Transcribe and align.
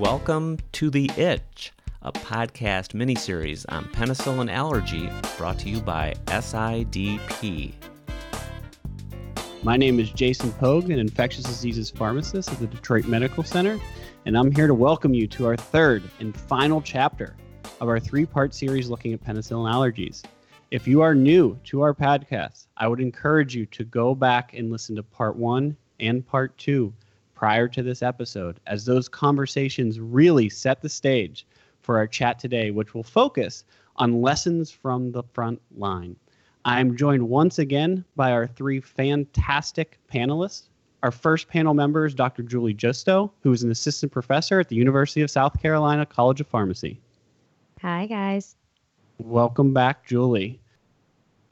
welcome 0.00 0.56
to 0.72 0.88
The 0.88 1.10
Itch, 1.18 1.74
a 2.00 2.10
podcast 2.10 2.94
miniseries 2.94 3.66
on 3.68 3.84
penicillin 3.84 4.50
allergy 4.50 5.10
brought 5.36 5.58
to 5.58 5.68
you 5.68 5.78
by 5.78 6.14
SIDP. 6.24 7.74
My 9.62 9.76
name 9.76 10.00
is 10.00 10.08
Jason 10.08 10.52
Pogue, 10.52 10.88
an 10.88 10.98
infectious 10.98 11.44
diseases 11.44 11.90
pharmacist 11.90 12.50
at 12.50 12.58
the 12.60 12.66
Detroit 12.66 13.08
Medical 13.08 13.44
Center, 13.44 13.78
and 14.24 14.38
I'm 14.38 14.50
here 14.50 14.66
to 14.66 14.72
welcome 14.72 15.12
you 15.12 15.26
to 15.26 15.44
our 15.44 15.56
third 15.58 16.02
and 16.18 16.34
final 16.34 16.80
chapter 16.80 17.36
of 17.78 17.90
our 17.90 18.00
three 18.00 18.24
part 18.24 18.54
series 18.54 18.88
looking 18.88 19.12
at 19.12 19.22
penicillin 19.22 19.70
allergies. 19.70 20.22
If 20.70 20.88
you 20.88 21.02
are 21.02 21.14
new 21.14 21.58
to 21.64 21.82
our 21.82 21.92
podcast, 21.92 22.68
I 22.78 22.88
would 22.88 23.00
encourage 23.00 23.54
you 23.54 23.66
to 23.66 23.84
go 23.84 24.14
back 24.14 24.54
and 24.54 24.70
listen 24.70 24.96
to 24.96 25.02
part 25.02 25.36
one 25.36 25.76
and 26.00 26.26
part 26.26 26.56
two 26.56 26.94
prior 27.40 27.66
to 27.66 27.82
this 27.82 28.02
episode, 28.02 28.60
as 28.66 28.84
those 28.84 29.08
conversations 29.08 29.98
really 29.98 30.46
set 30.46 30.82
the 30.82 30.88
stage 30.90 31.46
for 31.80 31.96
our 31.96 32.06
chat 32.06 32.38
today, 32.38 32.70
which 32.70 32.92
will 32.92 33.02
focus 33.02 33.64
on 33.96 34.20
lessons 34.20 34.70
from 34.70 35.10
the 35.10 35.22
front 35.32 35.58
line. 35.74 36.14
I'm 36.66 36.98
joined 36.98 37.26
once 37.26 37.58
again 37.58 38.04
by 38.14 38.32
our 38.32 38.46
three 38.46 38.78
fantastic 38.78 39.98
panelists. 40.12 40.64
Our 41.02 41.10
first 41.10 41.48
panel 41.48 41.72
member 41.72 42.04
is 42.04 42.12
Dr. 42.12 42.42
Julie 42.42 42.74
Justo, 42.74 43.32
who 43.42 43.52
is 43.52 43.62
an 43.62 43.70
assistant 43.70 44.12
professor 44.12 44.60
at 44.60 44.68
the 44.68 44.76
University 44.76 45.22
of 45.22 45.30
South 45.30 45.62
Carolina 45.62 46.04
College 46.04 46.42
of 46.42 46.46
Pharmacy. 46.46 47.00
Hi, 47.80 48.04
guys. 48.04 48.54
Welcome 49.16 49.72
back, 49.72 50.06
Julie. 50.06 50.60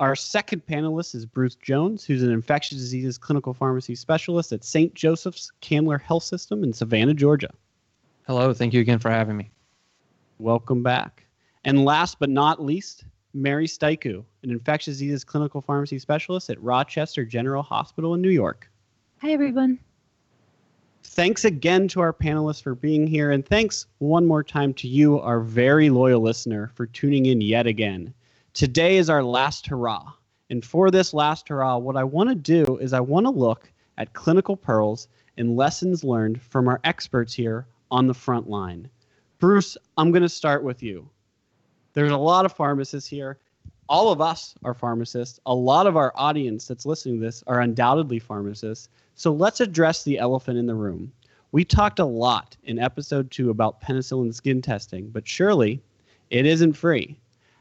Our 0.01 0.15
second 0.15 0.65
panelist 0.65 1.17
is 1.17 1.27
Bruce 1.27 1.57
Jones, 1.57 2.05
who's 2.05 2.23
an 2.23 2.31
infectious 2.31 2.79
diseases 2.79 3.19
clinical 3.19 3.53
pharmacy 3.53 3.97
specialist 3.97 4.53
at 4.53 4.63
St. 4.63 4.95
Joseph's 4.95 5.51
Candler 5.61 5.99
Health 5.99 6.23
System 6.23 6.63
in 6.63 6.73
Savannah, 6.73 7.15
Georgia. 7.15 7.51
Hello, 8.25 8.55
thank 8.55 8.73
you 8.73 8.81
again 8.81 9.01
for 9.01 9.11
having 9.11 9.37
me. 9.37 9.51
Welcome 10.39 10.85
back. 10.85 11.25
And 11.65 11.85
last 11.85 12.21
but 12.21 12.31
not 12.31 12.63
least, 12.63 13.07
Mary 13.35 13.67
Staicu, 13.67 14.25
an 14.45 14.51
infectious 14.53 14.95
diseases 14.95 15.25
clinical 15.25 15.61
pharmacy 15.61 15.99
specialist 15.99 16.49
at 16.49 16.63
Rochester 16.63 17.25
General 17.25 17.65
Hospital 17.65 18.15
in 18.15 18.23
New 18.23 18.31
York. 18.31 18.71
Hi, 19.21 19.33
everyone. 19.33 19.81
Thanks 21.03 21.45
again 21.45 21.89
to 21.89 22.01
our 22.01 22.13
panelists 22.13 22.63
for 22.63 22.77
being 22.77 23.05
here, 23.05 23.33
and 23.33 23.45
thanks 23.45 23.87
one 23.99 24.27
more 24.27 24.45
time 24.45 24.75
to 24.75 24.87
you, 24.87 25.19
our 25.19 25.41
very 25.41 25.91
loyal 25.91 26.21
listener, 26.21 26.71
for 26.77 26.87
tuning 26.87 27.27
in 27.27 27.41
yet 27.41 27.67
again. 27.67 28.15
Today 28.59 28.97
is 28.97 29.09
our 29.09 29.23
last 29.23 29.69
hurrah. 29.69 30.15
And 30.51 30.65
for 30.65 30.91
this 30.91 31.15
last 31.15 31.49
hurrah, 31.49 31.79
what 31.79 31.97
I 31.97 32.03
want 32.03 32.29
to 32.29 32.35
do 32.35 32.77
is 32.79 32.93
I 32.93 32.99
want 32.99 33.25
to 33.25 33.31
look 33.31 33.71
at 33.99 34.15
clinical 34.15 34.57
pearls 34.57 35.07
and 35.37 35.57
lessons 35.57 36.03
learned 36.03 36.43
from 36.43 36.67
our 36.67 36.81
experts 36.83 37.33
here 37.33 37.69
on 37.93 38.09
the 38.09 38.15
front 38.15 38.51
line. 38.51 38.91
Bruce, 39.39 39.77
I'm 39.97 40.11
going 40.11 40.25
to 40.25 40.29
start 40.29 40.65
with 40.65 40.83
you. 40.83 41.09
There's 41.93 42.11
a 42.11 42.17
lot 42.17 42.45
of 42.45 42.53
pharmacists 42.53 43.09
here. 43.09 43.39
All 43.89 44.11
of 44.11 44.21
us 44.21 44.57
are 44.65 44.75
pharmacists. 44.75 45.39
A 45.47 45.55
lot 45.55 45.87
of 45.87 45.97
our 45.97 46.13
audience 46.17 46.67
that's 46.67 46.85
listening 46.85 47.21
to 47.21 47.27
this 47.27 47.45
are 47.47 47.61
undoubtedly 47.61 48.19
pharmacists. 48.19 48.89
So 49.15 49.33
let's 49.33 49.61
address 49.61 50.03
the 50.03 50.19
elephant 50.19 50.59
in 50.59 50.67
the 50.67 50.75
room. 50.75 51.13
We 51.53 51.65
talked 51.65 52.01
a 52.01 52.05
lot 52.05 52.57
in 52.65 52.81
episode 52.81 53.31
two 53.31 53.51
about 53.51 53.81
penicillin 53.81 54.35
skin 54.35 54.61
testing, 54.61 55.11
but 55.11 55.29
surely 55.29 55.81
it 56.31 56.45
isn't 56.45 56.73
free. 56.73 57.21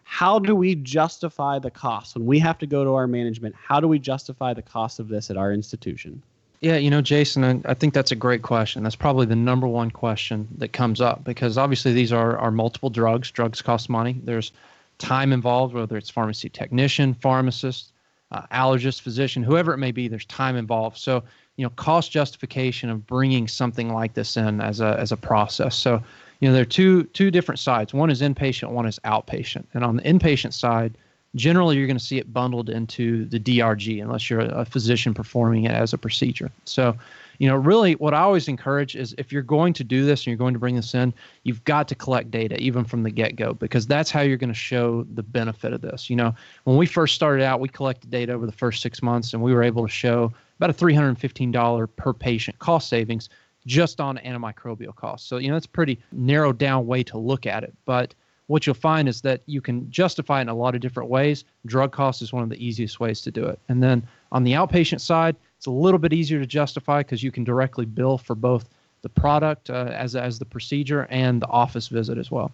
How 0.10 0.40
do 0.40 0.56
we 0.56 0.74
justify 0.74 1.60
the 1.60 1.70
cost 1.70 2.16
when 2.16 2.26
we 2.26 2.40
have 2.40 2.58
to 2.60 2.66
go 2.66 2.86
to 2.86 2.96
our 2.96 3.08
management? 3.08 3.54
How 3.56 3.82
do 3.82 3.90
we 3.90 4.00
justify 4.00 4.54
the 4.54 4.62
cost 4.62 5.02
of 5.02 5.10
this 5.10 5.30
at 5.30 5.36
our 5.36 5.52
institution? 5.52 6.24
Yeah, 6.62 6.78
you 6.78 6.90
know, 6.90 7.02
Jason, 7.02 7.62
I 7.66 7.74
think 7.74 7.94
that's 7.94 8.12
a 8.12 8.16
great 8.16 8.42
question. 8.42 8.84
That's 8.84 8.96
probably 8.96 9.26
the 9.26 9.36
number 9.36 9.68
one 9.68 9.92
question 9.92 10.48
that 10.60 10.72
comes 10.72 11.02
up 11.02 11.26
because 11.26 11.58
obviously 11.58 11.92
these 11.92 12.14
are, 12.14 12.38
are 12.38 12.52
multiple 12.52 12.90
drugs. 12.90 13.30
Drugs 13.30 13.62
cost 13.62 13.90
money. 13.90 14.20
There's 14.24 14.54
time 14.98 15.34
involved, 15.34 15.76
whether 15.76 15.98
it's 15.98 16.10
pharmacy 16.10 16.50
technician, 16.50 17.14
pharmacist, 17.14 17.92
uh, 18.32 18.44
allergist, 18.52 19.02
physician, 19.02 19.44
whoever 19.44 19.74
it 19.74 19.78
may 19.78 19.92
be, 19.92 20.08
there's 20.08 20.26
time 20.26 20.56
involved. 20.56 20.98
So, 20.98 21.22
you 21.58 21.66
know, 21.66 21.70
cost 21.72 22.12
justification 22.12 22.90
of 22.90 23.06
bringing 23.06 23.48
something 23.48 23.94
like 23.94 24.14
this 24.14 24.38
in 24.38 24.62
as 24.62 24.80
a, 24.80 24.98
as 24.98 25.12
a 25.12 25.18
process. 25.18 25.76
So, 25.76 26.02
you 26.40 26.48
know, 26.48 26.54
there 26.54 26.62
are 26.62 26.66
two, 26.66 27.04
two 27.06 27.32
different 27.32 27.60
sides. 27.60 27.94
One 27.94 28.10
is 28.10 28.22
inpatient, 28.22 28.72
one 28.72 28.86
is 28.86 29.00
outpatient. 29.06 29.66
And 29.74 29.84
on 29.84 29.98
the 29.98 30.04
inpatient 30.04 30.54
side, 30.54 30.98
generally 31.36 31.78
you're 31.78 31.88
going 31.88 31.98
to 31.98 32.04
see 32.04 32.18
it 32.18 32.34
bundled 32.34 32.70
into 32.70 33.26
the 33.26 33.40
DRG 33.40 34.02
unless 34.02 34.30
you're 34.30 34.40
a 34.40 34.66
physician 34.66 35.14
performing 35.14 35.66
it 35.66 35.72
as 35.72 35.94
a 35.94 35.98
procedure. 35.98 36.52
So, 36.66 36.96
you 37.40 37.48
know, 37.48 37.56
really 37.56 37.94
what 37.94 38.14
I 38.14 38.20
always 38.20 38.48
encourage 38.48 38.96
is 38.96 39.14
if 39.18 39.32
you're 39.32 39.44
going 39.44 39.74
to 39.74 39.84
do 39.84 40.06
this 40.06 40.22
and 40.22 40.28
you're 40.28 40.38
going 40.38 40.54
to 40.54 40.60
bring 40.60 40.76
this 40.76 40.96
in, 40.96 41.14
you've 41.44 41.64
got 41.64 41.88
to 41.90 41.96
collect 41.96 42.32
data 42.32 42.58
even 42.60 42.84
from 42.84 43.04
the 43.04 43.12
get 43.12 43.36
go 43.36 43.54
because 43.54 43.86
that's 43.86 44.10
how 44.10 44.22
you're 44.22 44.38
going 44.38 44.50
to 44.50 44.56
show 44.56 45.06
the 45.14 45.24
benefit 45.24 45.74
of 45.74 45.82
this. 45.82 46.10
You 46.10 46.16
know, 46.16 46.34
when 46.64 46.78
we 46.78 46.86
first 46.86 47.14
started 47.14 47.44
out, 47.44 47.60
we 47.60 47.70
collected 47.70 48.10
data 48.10 48.34
over 48.34 48.46
the 48.46 48.52
first 48.52 48.82
six 48.82 49.02
months 49.02 49.34
and 49.34 49.42
we 49.42 49.54
were 49.54 49.64
able 49.64 49.86
to 49.86 49.92
show 49.92 50.32
about 50.58 50.72
a 50.72 50.74
$315 50.74 51.88
per 51.96 52.14
patient 52.14 52.58
cost 52.60 52.90
savings 52.90 53.30
just 53.68 54.02
on 54.02 54.18
antimicrobial 54.18 54.96
costs. 54.96 55.28
So, 55.28 55.38
you 55.38 55.50
know, 55.50 55.58
it's 55.58 55.68
a 55.68 55.70
pretty 55.70 56.00
narrowed 56.12 56.58
down 56.58 56.88
way 56.88 57.04
to 57.04 57.18
look 57.20 57.46
at 57.46 57.64
it. 57.64 57.74
But 57.86 58.16
what 58.48 58.66
you'll 58.66 58.76
find 58.76 59.08
is 59.08 59.22
that 59.22 59.42
you 59.46 59.62
can 59.62 59.92
justify 59.92 60.40
it 60.40 60.44
in 60.44 60.50
a 60.50 60.56
lot 60.56 60.74
of 60.74 60.82
different 60.82 61.10
ways. 61.10 61.44
Drug 61.66 61.92
cost 61.92 62.22
is 62.22 62.34
one 62.34 62.44
of 62.44 62.50
the 62.50 62.66
easiest 62.66 63.00
ways 63.00 63.22
to 63.22 63.32
do 63.32 63.46
it. 63.46 63.60
And 63.68 63.84
then 63.84 64.08
on 64.32 64.44
the 64.44 64.54
outpatient 64.54 65.02
side, 65.02 65.36
it's 65.58 65.66
a 65.66 65.72
little 65.72 66.00
bit 66.00 66.14
easier 66.14 66.40
to 66.40 66.48
justify 66.48 67.02
because 67.02 67.22
you 67.22 67.32
can 67.32 67.44
directly 67.44 67.86
bill 67.86 68.18
for 68.18 68.36
both 68.36 68.70
the 69.02 69.10
product 69.10 69.70
uh, 69.70 69.92
as, 69.94 70.16
as 70.16 70.40
the 70.40 70.46
procedure 70.46 71.06
and 71.10 71.42
the 71.42 71.48
office 71.48 71.90
visit 71.90 72.18
as 72.18 72.32
well. 72.32 72.52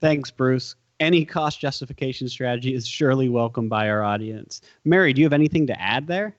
Thanks, 0.00 0.30
Bruce. 0.30 0.76
Any 1.00 1.24
cost 1.24 1.60
justification 1.60 2.28
strategy 2.28 2.74
is 2.74 2.86
surely 2.86 3.28
welcome 3.28 3.68
by 3.68 3.88
our 3.88 4.02
audience. 4.02 4.60
Mary, 4.84 5.12
do 5.12 5.22
you 5.22 5.24
have 5.24 5.32
anything 5.32 5.66
to 5.66 5.80
add 5.80 6.06
there? 6.06 6.36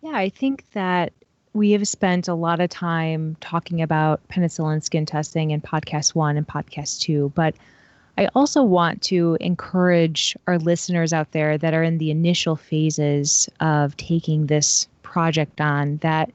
Yeah, 0.00 0.16
I 0.16 0.30
think 0.30 0.64
that 0.72 1.12
we 1.54 1.72
have 1.72 1.86
spent 1.86 2.28
a 2.28 2.34
lot 2.34 2.60
of 2.60 2.70
time 2.70 3.36
talking 3.40 3.82
about 3.82 4.26
penicillin 4.28 4.82
skin 4.82 5.04
testing 5.04 5.50
in 5.50 5.60
podcast 5.60 6.14
one 6.14 6.36
and 6.36 6.46
podcast 6.46 7.00
two, 7.00 7.32
but 7.34 7.54
I 8.18 8.28
also 8.34 8.62
want 8.62 9.02
to 9.02 9.36
encourage 9.40 10.36
our 10.46 10.58
listeners 10.58 11.12
out 11.12 11.32
there 11.32 11.56
that 11.58 11.74
are 11.74 11.82
in 11.82 11.98
the 11.98 12.10
initial 12.10 12.56
phases 12.56 13.48
of 13.60 13.96
taking 13.96 14.46
this 14.46 14.86
project 15.02 15.60
on 15.60 15.98
that 15.98 16.30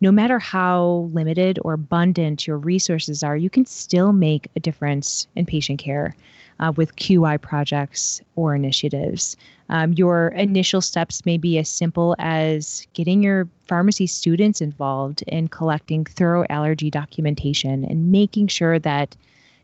no 0.00 0.12
matter 0.12 0.38
how 0.38 1.08
limited 1.12 1.58
or 1.62 1.72
abundant 1.72 2.46
your 2.46 2.58
resources 2.58 3.22
are, 3.22 3.36
you 3.36 3.48
can 3.48 3.64
still 3.64 4.12
make 4.12 4.48
a 4.54 4.60
difference 4.60 5.26
in 5.34 5.46
patient 5.46 5.78
care 5.78 6.14
uh, 6.60 6.72
with 6.76 6.96
QI 6.96 7.40
projects 7.40 8.20
or 8.36 8.54
initiatives. 8.54 9.36
Um, 9.70 9.92
your 9.94 10.28
initial 10.28 10.80
steps 10.80 11.24
may 11.24 11.38
be 11.38 11.58
as 11.58 11.68
simple 11.68 12.14
as 12.18 12.86
getting 12.92 13.22
your 13.22 13.48
pharmacy 13.66 14.06
students 14.06 14.60
involved 14.60 15.22
in 15.22 15.48
collecting 15.48 16.04
thorough 16.04 16.44
allergy 16.50 16.90
documentation 16.90 17.84
and 17.84 18.12
making 18.12 18.48
sure 18.48 18.78
that 18.78 19.16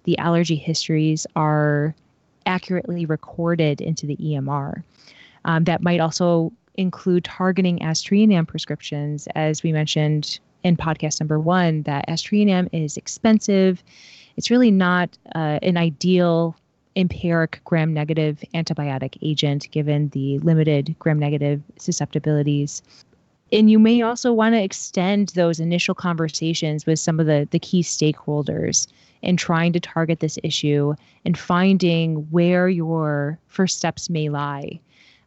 the 0.05 0.17
allergy 0.19 0.57
histories 0.57 1.27
are 1.37 1.95
accurately 2.47 3.05
recorded 3.05 3.81
into 3.81 4.07
the 4.07 4.17
EMR. 4.17 4.83
Um, 5.45 5.65
that 5.65 5.83
might 5.83 6.01
also 6.01 6.53
include 6.75 7.25
targeting 7.25 7.79
aztreonam 7.81 8.47
prescriptions, 8.47 9.29
as 9.35 9.63
we 9.63 9.73
mentioned 9.73 10.39
in 10.65 10.77
podcast 10.77 11.21
number 11.21 11.39
one, 11.39 11.83
that 11.83 12.09
aztreonam 12.09 12.69
is 12.73 12.97
expensive. 12.97 13.83
It's 14.37 14.51
really 14.51 14.71
not 14.71 15.17
uh, 15.35 15.59
an 15.63 15.77
ideal 15.77 16.57
empiric 16.97 17.61
gram 17.65 17.95
negative 17.95 18.43
antibiotic 18.55 19.17
agent 19.23 19.71
given 19.71 20.09
the 20.09 20.39
limited 20.41 20.95
gram 20.99 21.19
negative 21.19 21.63
susceptibilities. 21.79 22.83
And 23.53 23.71
you 23.71 23.79
may 23.79 24.03
also 24.03 24.33
want 24.33 24.55
to 24.55 24.63
extend 24.63 25.31
those 25.31 25.59
initial 25.59 25.95
conversations 25.95 26.87
with 26.87 26.99
some 26.99 27.19
of 27.19 27.27
the, 27.27 27.49
the 27.51 27.59
key 27.59 27.83
stakeholders 27.83 28.87
in 29.23 29.37
trying 29.37 29.73
to 29.73 29.81
target 29.81 30.21
this 30.21 30.39
issue 30.43 30.95
and 31.25 31.37
finding 31.37 32.17
where 32.31 32.69
your 32.69 33.39
first 33.49 33.77
steps 33.77 34.09
may 34.09 34.29
lie. 34.29 34.81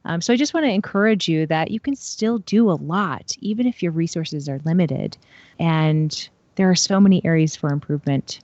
Um, 0.06 0.22
so 0.22 0.34
I 0.34 0.38
just 0.38 0.54
want 0.54 0.66
to 0.66 0.72
encourage 0.72 1.30
you 1.30 1.46
that 1.48 1.72
you 1.72 1.80
can 1.80 1.96
still 1.96 2.40
do 2.40 2.70
a 2.70 2.74
lot, 2.74 3.36
even 3.40 3.68
if 3.68 3.82
your 3.82 3.92
resources 3.92 4.50
are 4.50 4.60
limited. 4.66 5.18
And 5.60 6.30
there 6.56 6.70
are 6.70 6.76
so 6.76 7.00
many 7.00 7.24
areas 7.26 7.56
for 7.56 7.72
improvement. 7.72 8.40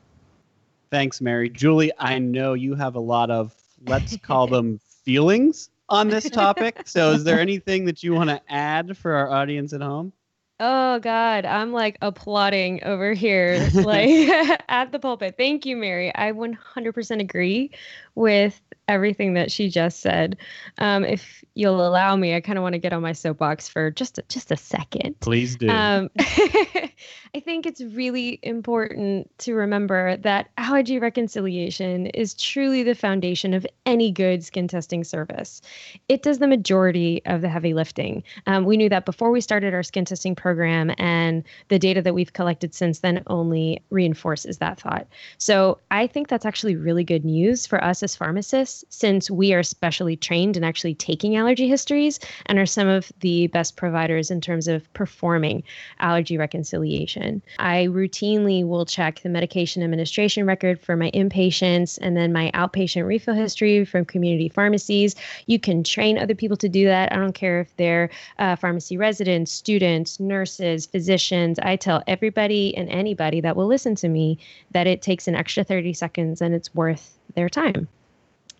Thanks, 0.91 1.21
Mary. 1.21 1.49
Julie, 1.49 1.91
I 1.99 2.19
know 2.19 2.53
you 2.53 2.75
have 2.75 2.95
a 2.95 2.99
lot 2.99 3.29
of, 3.29 3.53
let's 3.85 4.17
call 4.17 4.47
them 4.47 4.79
feelings 5.03 5.69
on 5.89 6.09
this 6.09 6.29
topic. 6.29 6.83
so 6.85 7.11
is 7.11 7.23
there 7.23 7.39
anything 7.41 7.85
that 7.85 8.03
you 8.03 8.13
want 8.13 8.29
to 8.29 8.41
add 8.49 8.97
for 8.97 9.13
our 9.13 9.29
audience 9.29 9.73
at 9.73 9.81
home? 9.81 10.13
Oh 10.61 10.99
God, 10.99 11.45
I'm 11.45 11.71
like 11.71 11.97
applauding 12.01 12.83
over 12.83 13.13
here, 13.13 13.69
like 13.73 14.29
at 14.67 14.91
the 14.91 14.99
pulpit. 14.99 15.35
Thank 15.37 15.65
you, 15.65 15.77
Mary. 15.77 16.11
I 16.13 16.33
100% 16.33 17.21
agree 17.21 17.71
with 18.19 18.61
everything 18.89 19.35
that 19.35 19.51
she 19.51 19.69
just 19.69 20.01
said. 20.01 20.35
Um, 20.79 21.05
if 21.05 21.43
you'll 21.53 21.87
allow 21.87 22.15
me, 22.15 22.35
I 22.35 22.41
kind 22.41 22.57
of 22.57 22.63
want 22.63 22.73
to 22.73 22.79
get 22.79 22.91
on 22.91 23.03
my 23.03 23.13
soapbox 23.13 23.69
for 23.69 23.91
just 23.91 24.17
a, 24.17 24.23
just 24.29 24.51
a 24.51 24.57
second. 24.57 25.17
Please 25.19 25.55
do. 25.55 25.69
Um, 25.69 26.09
I 26.19 27.39
think 27.39 27.67
it's 27.67 27.81
really 27.81 28.39
important 28.41 29.29
to 29.39 29.53
remember 29.53 30.17
that 30.17 30.49
allergy 30.57 30.97
reconciliation 30.97 32.07
is 32.07 32.33
truly 32.33 32.81
the 32.81 32.95
foundation 32.95 33.53
of 33.53 33.67
any 33.85 34.11
good 34.11 34.43
skin 34.43 34.67
testing 34.67 35.03
service. 35.03 35.61
It 36.09 36.23
does 36.23 36.39
the 36.39 36.47
majority 36.47 37.21
of 37.27 37.41
the 37.41 37.49
heavy 37.49 37.75
lifting. 37.75 38.23
Um, 38.47 38.65
we 38.65 38.75
knew 38.75 38.89
that 38.89 39.05
before 39.05 39.29
we 39.29 39.41
started 39.41 39.75
our 39.75 39.83
skin 39.83 40.05
testing 40.05 40.35
program, 40.35 40.91
and 40.97 41.43
the 41.67 41.77
data 41.77 42.01
that 42.01 42.15
we've 42.15 42.33
collected 42.33 42.73
since 42.73 42.99
then 42.99 43.21
only 43.27 43.83
reinforces 43.91 44.57
that 44.57 44.79
thought. 44.79 45.07
So 45.37 45.77
I 45.91 46.07
think 46.07 46.27
that's 46.27 46.45
actually 46.45 46.75
really 46.75 47.03
good 47.03 47.23
news 47.23 47.67
for 47.67 47.83
us 47.83 48.01
pharmacists, 48.15 48.83
since 48.89 49.29
we 49.29 49.53
are 49.53 49.63
specially 49.63 50.15
trained 50.15 50.57
in 50.57 50.63
actually 50.63 50.95
taking 50.95 51.35
allergy 51.35 51.67
histories 51.67 52.19
and 52.45 52.59
are 52.59 52.65
some 52.65 52.87
of 52.87 53.11
the 53.19 53.47
best 53.47 53.75
providers 53.75 54.31
in 54.31 54.41
terms 54.41 54.67
of 54.67 54.91
performing 54.93 55.63
allergy 55.99 56.37
reconciliation. 56.37 57.41
I 57.59 57.85
routinely 57.85 58.65
will 58.65 58.85
check 58.85 59.21
the 59.21 59.29
medication 59.29 59.83
administration 59.83 60.45
record 60.45 60.79
for 60.79 60.95
my 60.95 61.11
inpatients 61.11 61.99
and 62.01 62.15
then 62.15 62.33
my 62.33 62.51
outpatient 62.53 63.05
refill 63.05 63.35
history 63.35 63.85
from 63.85 64.05
community 64.05 64.49
pharmacies. 64.49 65.15
You 65.45 65.59
can 65.59 65.83
train 65.83 66.17
other 66.17 66.35
people 66.35 66.57
to 66.57 66.69
do 66.69 66.85
that. 66.85 67.11
I 67.11 67.17
don't 67.17 67.33
care 67.33 67.61
if 67.61 67.75
they're 67.77 68.09
uh, 68.37 68.55
pharmacy 68.55 68.97
residents, 68.97 69.51
students, 69.51 70.19
nurses, 70.19 70.85
physicians. 70.85 71.59
I 71.59 71.75
tell 71.75 72.03
everybody 72.07 72.75
and 72.75 72.89
anybody 72.89 73.41
that 73.41 73.55
will 73.55 73.67
listen 73.67 73.95
to 73.95 74.09
me 74.09 74.39
that 74.71 74.87
it 74.87 75.01
takes 75.01 75.27
an 75.27 75.35
extra 75.35 75.63
30 75.63 75.93
seconds 75.93 76.41
and 76.41 76.53
it's 76.53 76.73
worth 76.73 77.17
their 77.35 77.49
time. 77.49 77.87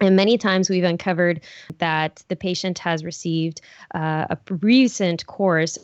And 0.02 0.16
many 0.16 0.38
times 0.38 0.70
we've 0.70 0.84
uncovered 0.84 1.42
that 1.80 2.24
the 2.28 2.36
patient 2.36 2.80
has 2.80 3.04
received 3.04 3.62
uh, 3.94 4.26
a 4.30 4.38
recent 4.50 5.26
course 5.26 5.78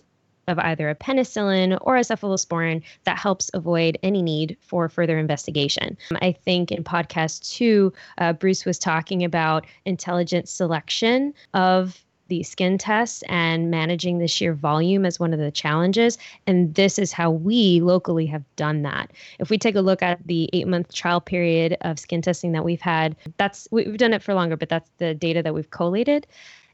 of 0.47 0.59
either 0.59 0.89
a 0.89 0.95
penicillin 0.95 1.77
or 1.81 1.97
a 1.97 2.01
cephalosporin 2.01 2.83
that 3.03 3.17
helps 3.17 3.49
avoid 3.53 3.97
any 4.03 4.21
need 4.21 4.57
for 4.61 4.87
further 4.89 5.17
investigation. 5.17 5.97
I 6.21 6.33
think 6.33 6.71
in 6.71 6.83
podcast 6.83 7.51
two, 7.51 7.91
uh, 8.19 8.33
Bruce 8.33 8.65
was 8.65 8.77
talking 8.77 9.23
about 9.23 9.65
intelligent 9.85 10.47
selection 10.47 11.33
of 11.53 12.05
the 12.27 12.43
skin 12.43 12.77
tests 12.77 13.23
and 13.29 13.69
managing 13.69 14.19
the 14.19 14.27
sheer 14.27 14.53
volume 14.53 15.05
as 15.05 15.19
one 15.19 15.33
of 15.33 15.39
the 15.39 15.51
challenges. 15.51 16.17
And 16.47 16.73
this 16.75 16.97
is 16.97 17.11
how 17.11 17.31
we 17.31 17.81
locally 17.81 18.25
have 18.27 18.43
done 18.55 18.81
that. 18.83 19.11
If 19.39 19.49
we 19.49 19.57
take 19.57 19.75
a 19.75 19.81
look 19.81 20.01
at 20.01 20.25
the 20.25 20.49
eight 20.53 20.67
month 20.67 20.93
trial 20.93 21.21
period 21.21 21.77
of 21.81 21.99
skin 21.99 22.21
testing 22.21 22.51
that 22.53 22.65
we've 22.65 22.81
had, 22.81 23.15
that's 23.37 23.67
we've 23.71 23.97
done 23.97 24.13
it 24.13 24.23
for 24.23 24.33
longer, 24.33 24.57
but 24.57 24.69
that's 24.69 24.89
the 24.97 25.13
data 25.13 25.43
that 25.43 25.53
we've 25.53 25.69
collated 25.69 26.27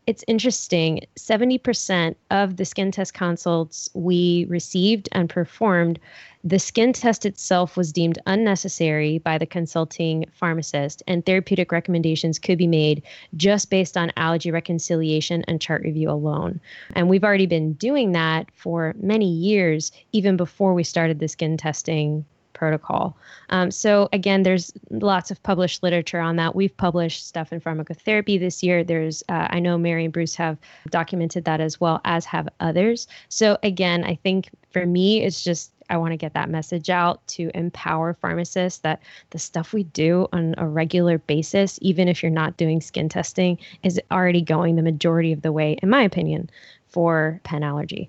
it's 0.08 0.24
interesting 0.28 1.02
70% 1.16 2.16
of 2.32 2.58
the 2.58 2.66
skin 2.66 2.92
test 2.92 3.14
consults 3.14 3.90
we 3.94 4.46
received 4.50 5.08
and 5.12 5.30
performed 5.30 6.00
the 6.44 6.58
skin 6.58 6.92
test 6.92 7.26
itself 7.26 7.78
was 7.78 7.92
deemed 7.92 8.18
unnecessary 8.26 9.20
by 9.20 9.38
the 9.38 9.46
consulting 9.46 10.26
pharmacist 10.34 11.04
and 11.08 11.24
therapeutic 11.24 11.72
recommendations 11.72 12.40
could 12.40 12.58
be 12.58 12.68
made 12.68 13.04
just 13.36 13.70
based 13.70 13.96
on 13.96 14.12
allergy 14.18 14.50
reconciliation 14.50 15.44
and 15.48 15.62
chart 15.62 15.84
review 15.84 16.10
alone. 16.10 16.60
And 16.96 17.08
we've 17.08 17.24
already 17.24 17.46
been 17.46 17.74
doing 17.74 18.14
that 18.14 18.50
for 18.56 18.96
many 19.00 19.30
years 19.30 19.92
even 20.14 20.36
before 20.36 20.74
we 20.74 20.84
started 20.84 21.20
the 21.20 21.28
skin 21.28 21.58
testing 21.58 22.26
protocol. 22.62 23.18
Um, 23.50 23.72
so 23.72 24.08
again, 24.14 24.44
there's 24.44 24.72
lots 24.92 25.32
of 25.32 25.42
published 25.42 25.82
literature 25.82 26.20
on 26.20 26.36
that. 26.36 26.54
We've 26.54 26.78
published 26.78 27.28
stuff 27.28 27.52
in 27.52 27.60
pharmacotherapy 27.60 28.40
this 28.40 28.62
year. 28.62 28.84
There's, 28.84 29.24
uh, 29.30 29.48
I 29.50 29.60
know 29.60 29.80
Mary 29.80 30.04
and 30.06 30.14
Bruce 30.14 30.36
have 30.36 30.60
documented 30.92 31.44
that 31.46 31.60
as 31.60 31.82
well, 31.82 32.02
as 32.06 32.24
have 32.26 32.48
others. 32.60 33.08
So 33.30 33.58
again, 33.64 34.04
I 34.04 34.14
think 34.14 34.52
for 34.70 34.86
me, 34.86 35.24
it's 35.24 35.44
just 35.44 35.72
I 35.90 35.98
want 35.98 36.12
to 36.12 36.18
get 36.18 36.36
that 36.36 36.52
message 36.52 36.92
out 36.92 37.26
to 37.30 37.50
empower 37.56 38.14
pharmacists 38.14 38.82
that 38.82 39.02
the 39.32 39.40
stuff 39.40 39.74
we 39.74 39.86
do 39.86 40.28
on 40.32 40.54
a 40.60 40.68
regular 40.68 41.18
basis, 41.18 41.80
even 41.82 42.08
if 42.08 42.22
you're 42.22 42.30
not 42.30 42.58
doing 42.58 42.80
skin 42.80 43.10
testing, 43.10 43.58
is 43.82 44.00
already 44.12 44.44
going 44.44 44.76
the 44.76 44.84
majority 44.84 45.32
of 45.32 45.42
the 45.42 45.52
way, 45.52 45.80
in 45.82 45.90
my 45.90 46.04
opinion, 46.04 46.48
for 46.90 47.42
pen 47.44 47.64
allergy. 47.64 48.08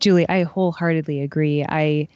Julie, 0.00 0.28
I 0.28 0.42
wholeheartedly 0.42 1.22
agree. 1.22 1.64
I 1.68 2.08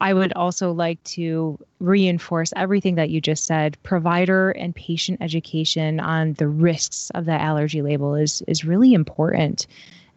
I 0.00 0.14
would 0.14 0.32
also 0.34 0.72
like 0.72 1.02
to 1.04 1.58
reinforce 1.80 2.52
everything 2.54 2.94
that 2.94 3.10
you 3.10 3.20
just 3.20 3.44
said. 3.44 3.76
Provider 3.82 4.50
and 4.52 4.74
patient 4.74 5.18
education 5.20 5.98
on 5.98 6.34
the 6.34 6.48
risks 6.48 7.10
of 7.14 7.24
the 7.24 7.32
allergy 7.32 7.82
label 7.82 8.14
is 8.14 8.42
is 8.46 8.64
really 8.64 8.94
important. 8.94 9.66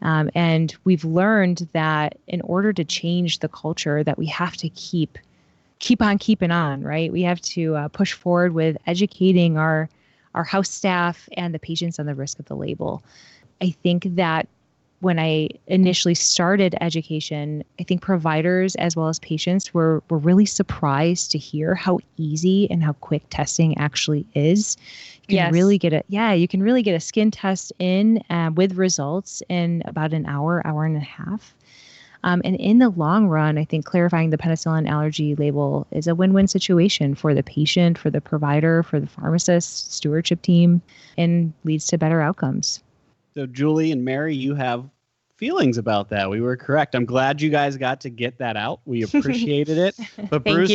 Um, 0.04 0.30
and 0.36 0.76
we've 0.84 1.06
learned 1.06 1.68
that 1.74 2.18
in 2.28 2.42
order 2.42 2.74
to 2.74 2.84
change 2.84 3.40
the 3.40 3.48
culture, 3.48 4.04
that 4.04 4.18
we 4.18 4.28
have 4.28 4.56
to 4.58 4.70
keep 4.70 5.18
keep 5.80 6.02
on 6.02 6.20
keeping 6.20 6.52
on. 6.52 6.84
Right? 6.84 7.12
We 7.12 7.24
have 7.24 7.42
to 7.42 7.76
uh, 7.76 7.88
push 7.88 8.14
forward 8.14 8.54
with 8.54 8.78
educating 8.86 9.58
our 9.58 9.90
our 10.36 10.44
house 10.44 10.70
staff 10.70 11.28
and 11.38 11.54
the 11.54 11.60
patients 11.60 12.00
on 12.00 12.06
the 12.06 12.16
risk 12.16 12.40
of 12.40 12.46
the 12.46 12.56
label. 12.56 13.04
I 13.62 13.72
think 13.72 14.16
that 14.16 14.48
when 15.02 15.20
I 15.20 15.50
initially 15.68 16.14
started 16.14 16.76
education, 16.80 17.64
I 17.80 17.84
think 17.84 18.02
providers 18.02 18.76
as 18.76 18.96
well 18.96 19.08
as 19.10 19.20
patients 19.20 19.74
were 19.74 20.02
were 20.10 20.20
really 20.20 20.46
surprised 20.46 21.32
to 21.32 21.38
hear 21.38 21.76
how 21.76 22.00
easy 22.18 22.70
and 22.72 22.84
how 22.84 22.94
quick 22.94 23.24
testing 23.30 23.78
actually 23.78 24.26
is. 24.36 24.78
You 25.24 25.28
can 25.28 25.36
yes. 25.36 25.54
really 25.54 25.78
get 25.78 25.94
a 25.94 26.04
yeah, 26.08 26.34
you 26.34 26.48
can 26.48 26.62
really 26.64 26.84
get 26.84 26.96
a 26.96 27.00
skin 27.00 27.32
test 27.32 27.74
in 27.80 28.24
uh, 28.30 28.52
with 28.56 28.76
results 28.76 29.42
in 29.50 29.82
about 29.86 30.14
an 30.14 30.26
hour, 30.28 30.66
hour 30.66 30.86
and 30.86 30.98
a 30.98 31.02
half. 31.02 31.54
Um, 32.24 32.44
and 32.46 32.56
in 32.58 32.78
the 32.78 32.90
long 32.90 33.28
run, 33.28 33.58
I 33.58 33.66
think 33.66 33.86
clarifying 33.86 34.30
the 34.30 34.38
penicillin 34.38 34.88
allergy 34.88 35.34
label 35.34 35.88
is 35.90 36.06
a 36.06 36.14
win 36.14 36.34
win 36.34 36.48
situation 36.48 37.16
for 37.16 37.34
the 37.34 37.42
patient, 37.42 37.98
for 37.98 38.12
the 38.12 38.22
provider, 38.22 38.84
for 38.84 39.00
the 39.00 39.08
pharmacist, 39.08 39.92
stewardship 39.92 40.44
team, 40.44 40.84
and 41.18 41.54
leads 41.64 41.88
to 41.88 41.98
better 41.98 42.22
outcomes. 42.22 42.84
So, 43.34 43.46
Julie 43.46 43.92
and 43.92 44.04
Mary, 44.04 44.36
you 44.36 44.56
have 44.56 44.90
feelings 45.42 45.80
about 45.80 46.08
that. 46.10 46.30
We 46.30 46.40
were 46.40 46.56
correct. 46.56 46.94
I'm 46.94 47.04
glad 47.04 47.42
you 47.42 47.50
guys 47.50 47.76
got 47.76 48.00
to 48.02 48.12
get 48.12 48.38
that 48.38 48.56
out. 48.56 48.80
We 48.86 49.02
appreciated 49.04 49.78
it. 49.78 49.98
But 50.30 50.44
Bruce, 50.44 50.72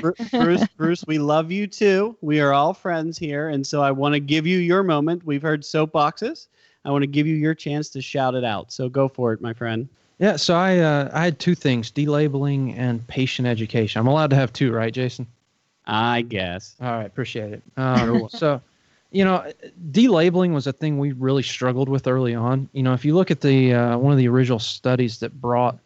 Bruce, 0.00 0.30
Bruce, 0.30 0.68
Bruce, 0.76 1.04
we 1.06 1.18
love 1.18 1.50
you 1.50 1.66
too. 1.66 2.16
We 2.20 2.40
are 2.40 2.52
all 2.52 2.74
friends 2.74 3.18
here, 3.18 3.48
and 3.48 3.66
so 3.66 3.82
I 3.82 3.90
want 3.90 4.14
to 4.14 4.20
give 4.20 4.46
you 4.46 4.58
your 4.58 4.84
moment. 4.84 5.24
We've 5.24 5.42
heard 5.42 5.62
soapboxes. 5.62 6.46
I 6.84 6.90
want 6.90 7.02
to 7.02 7.08
give 7.08 7.26
you 7.26 7.34
your 7.34 7.54
chance 7.54 7.88
to 7.90 8.00
shout 8.00 8.36
it 8.36 8.44
out. 8.44 8.72
So 8.72 8.88
go 8.88 9.08
for 9.08 9.32
it, 9.32 9.40
my 9.40 9.52
friend. 9.52 9.88
Yeah. 10.18 10.36
So 10.36 10.54
I 10.54 10.78
uh, 10.78 11.10
I 11.12 11.24
had 11.24 11.40
two 11.40 11.56
things: 11.56 11.90
delabeling 11.90 12.78
and 12.78 13.04
patient 13.08 13.48
education. 13.48 13.98
I'm 13.98 14.06
allowed 14.06 14.30
to 14.30 14.36
have 14.36 14.52
two, 14.52 14.72
right, 14.72 14.92
Jason? 14.92 15.26
I 15.86 16.22
guess. 16.22 16.76
All 16.80 16.92
right. 16.92 17.06
Appreciate 17.06 17.52
it. 17.52 17.62
Um, 17.76 18.28
so 18.32 18.62
you 19.14 19.24
know, 19.24 19.48
delabeling 19.92 20.52
was 20.52 20.66
a 20.66 20.72
thing 20.72 20.98
we 20.98 21.12
really 21.12 21.44
struggled 21.44 21.88
with 21.88 22.08
early 22.08 22.34
on. 22.34 22.68
You 22.72 22.82
know, 22.82 22.94
if 22.94 23.04
you 23.04 23.14
look 23.14 23.30
at 23.30 23.40
the 23.40 23.72
uh, 23.72 23.96
one 23.96 24.12
of 24.12 24.18
the 24.18 24.26
original 24.26 24.58
studies 24.58 25.20
that 25.20 25.40
brought 25.40 25.78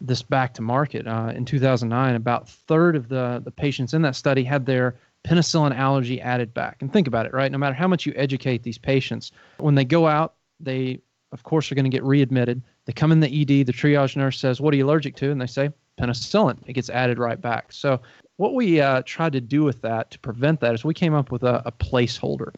this 0.00 0.22
back 0.22 0.54
to 0.54 0.62
market 0.62 1.06
uh, 1.06 1.32
in 1.36 1.44
2009, 1.44 2.14
about 2.14 2.48
third 2.48 2.96
of 2.96 3.08
the 3.08 3.42
the 3.44 3.50
patients 3.50 3.92
in 3.92 4.00
that 4.02 4.16
study 4.16 4.42
had 4.42 4.64
their 4.64 4.96
penicillin 5.22 5.76
allergy 5.76 6.18
added 6.22 6.54
back. 6.54 6.78
And 6.80 6.90
think 6.90 7.06
about 7.06 7.26
it, 7.26 7.34
right? 7.34 7.52
No 7.52 7.58
matter 7.58 7.74
how 7.74 7.86
much 7.86 8.06
you 8.06 8.14
educate 8.16 8.62
these 8.62 8.78
patients, 8.78 9.32
when 9.58 9.74
they 9.74 9.84
go 9.84 10.06
out, 10.06 10.34
they 10.58 10.98
of 11.30 11.42
course 11.42 11.70
are 11.70 11.74
going 11.74 11.84
to 11.84 11.90
get 11.90 12.02
readmitted. 12.04 12.62
They 12.86 12.94
come 12.94 13.12
in 13.12 13.20
the 13.20 13.42
ED, 13.42 13.66
the 13.66 13.72
triage 13.72 14.16
nurse 14.16 14.40
says, 14.40 14.62
"What 14.62 14.72
are 14.72 14.78
you 14.78 14.86
allergic 14.86 15.14
to?" 15.16 15.30
And 15.30 15.38
they 15.38 15.46
say 15.46 15.70
penicillin. 16.00 16.58
It 16.66 16.72
gets 16.74 16.90
added 16.90 17.18
right 17.18 17.40
back. 17.40 17.72
So 17.72 18.00
what 18.36 18.54
we 18.54 18.80
uh, 18.80 19.02
tried 19.04 19.32
to 19.34 19.40
do 19.40 19.62
with 19.62 19.82
that 19.82 20.10
to 20.10 20.18
prevent 20.18 20.60
that 20.60 20.74
is 20.74 20.84
we 20.84 20.94
came 20.94 21.14
up 21.14 21.30
with 21.30 21.42
a, 21.42 21.62
a 21.66 21.72
placeholder, 21.72 22.52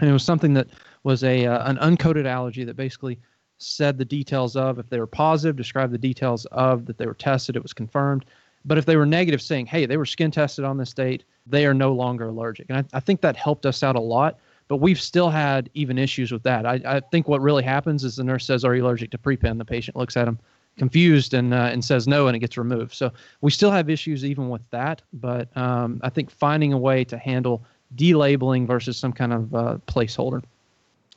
and 0.00 0.08
it 0.08 0.12
was 0.12 0.24
something 0.24 0.54
that 0.54 0.68
was 1.02 1.24
a 1.24 1.46
uh, 1.46 1.68
an 1.68 1.76
uncoded 1.78 2.26
allergy 2.26 2.64
that 2.64 2.76
basically 2.76 3.18
said 3.58 3.98
the 3.98 4.04
details 4.04 4.56
of 4.56 4.78
if 4.78 4.88
they 4.88 5.00
were 5.00 5.06
positive, 5.06 5.56
described 5.56 5.92
the 5.92 5.98
details 5.98 6.44
of 6.46 6.86
that 6.86 6.98
they 6.98 7.06
were 7.06 7.14
tested, 7.14 7.56
it 7.56 7.62
was 7.62 7.72
confirmed. 7.72 8.24
But 8.64 8.78
if 8.78 8.86
they 8.86 8.96
were 8.96 9.06
negative, 9.06 9.40
saying, 9.42 9.66
hey, 9.66 9.86
they 9.86 9.96
were 9.96 10.06
skin 10.06 10.30
tested 10.30 10.64
on 10.64 10.76
this 10.76 10.92
date, 10.92 11.24
they 11.46 11.66
are 11.66 11.74
no 11.74 11.92
longer 11.92 12.28
allergic. 12.28 12.66
And 12.68 12.78
I, 12.78 12.96
I 12.96 13.00
think 13.00 13.20
that 13.20 13.36
helped 13.36 13.66
us 13.66 13.82
out 13.82 13.96
a 13.96 14.00
lot. 14.00 14.38
But 14.68 14.76
we've 14.76 15.00
still 15.00 15.30
had 15.30 15.70
even 15.74 15.98
issues 15.98 16.30
with 16.30 16.42
that. 16.42 16.66
I, 16.66 16.80
I 16.84 17.00
think 17.00 17.26
what 17.26 17.40
really 17.40 17.62
happens 17.62 18.04
is 18.04 18.16
the 18.16 18.24
nurse 18.24 18.44
says, 18.44 18.64
Are 18.64 18.74
you 18.74 18.84
allergic 18.84 19.10
to 19.12 19.18
PrePen? 19.18 19.56
The 19.56 19.64
patient 19.64 19.96
looks 19.96 20.16
at 20.16 20.26
them 20.26 20.38
confused 20.78 21.34
and 21.34 21.52
uh, 21.52 21.68
and 21.72 21.84
says 21.84 22.08
no, 22.08 22.26
and 22.26 22.36
it 22.36 22.40
gets 22.40 22.56
removed. 22.56 22.94
So 22.94 23.12
we 23.40 23.50
still 23.50 23.70
have 23.70 23.90
issues 23.90 24.24
even 24.24 24.48
with 24.48 24.62
that. 24.70 25.02
But 25.12 25.54
um, 25.56 26.00
I 26.02 26.08
think 26.08 26.30
finding 26.30 26.72
a 26.72 26.78
way 26.78 27.04
to 27.04 27.18
handle 27.18 27.64
delabeling 27.96 28.66
versus 28.66 28.96
some 28.96 29.12
kind 29.12 29.32
of 29.32 29.54
uh, 29.54 29.78
placeholder, 29.86 30.42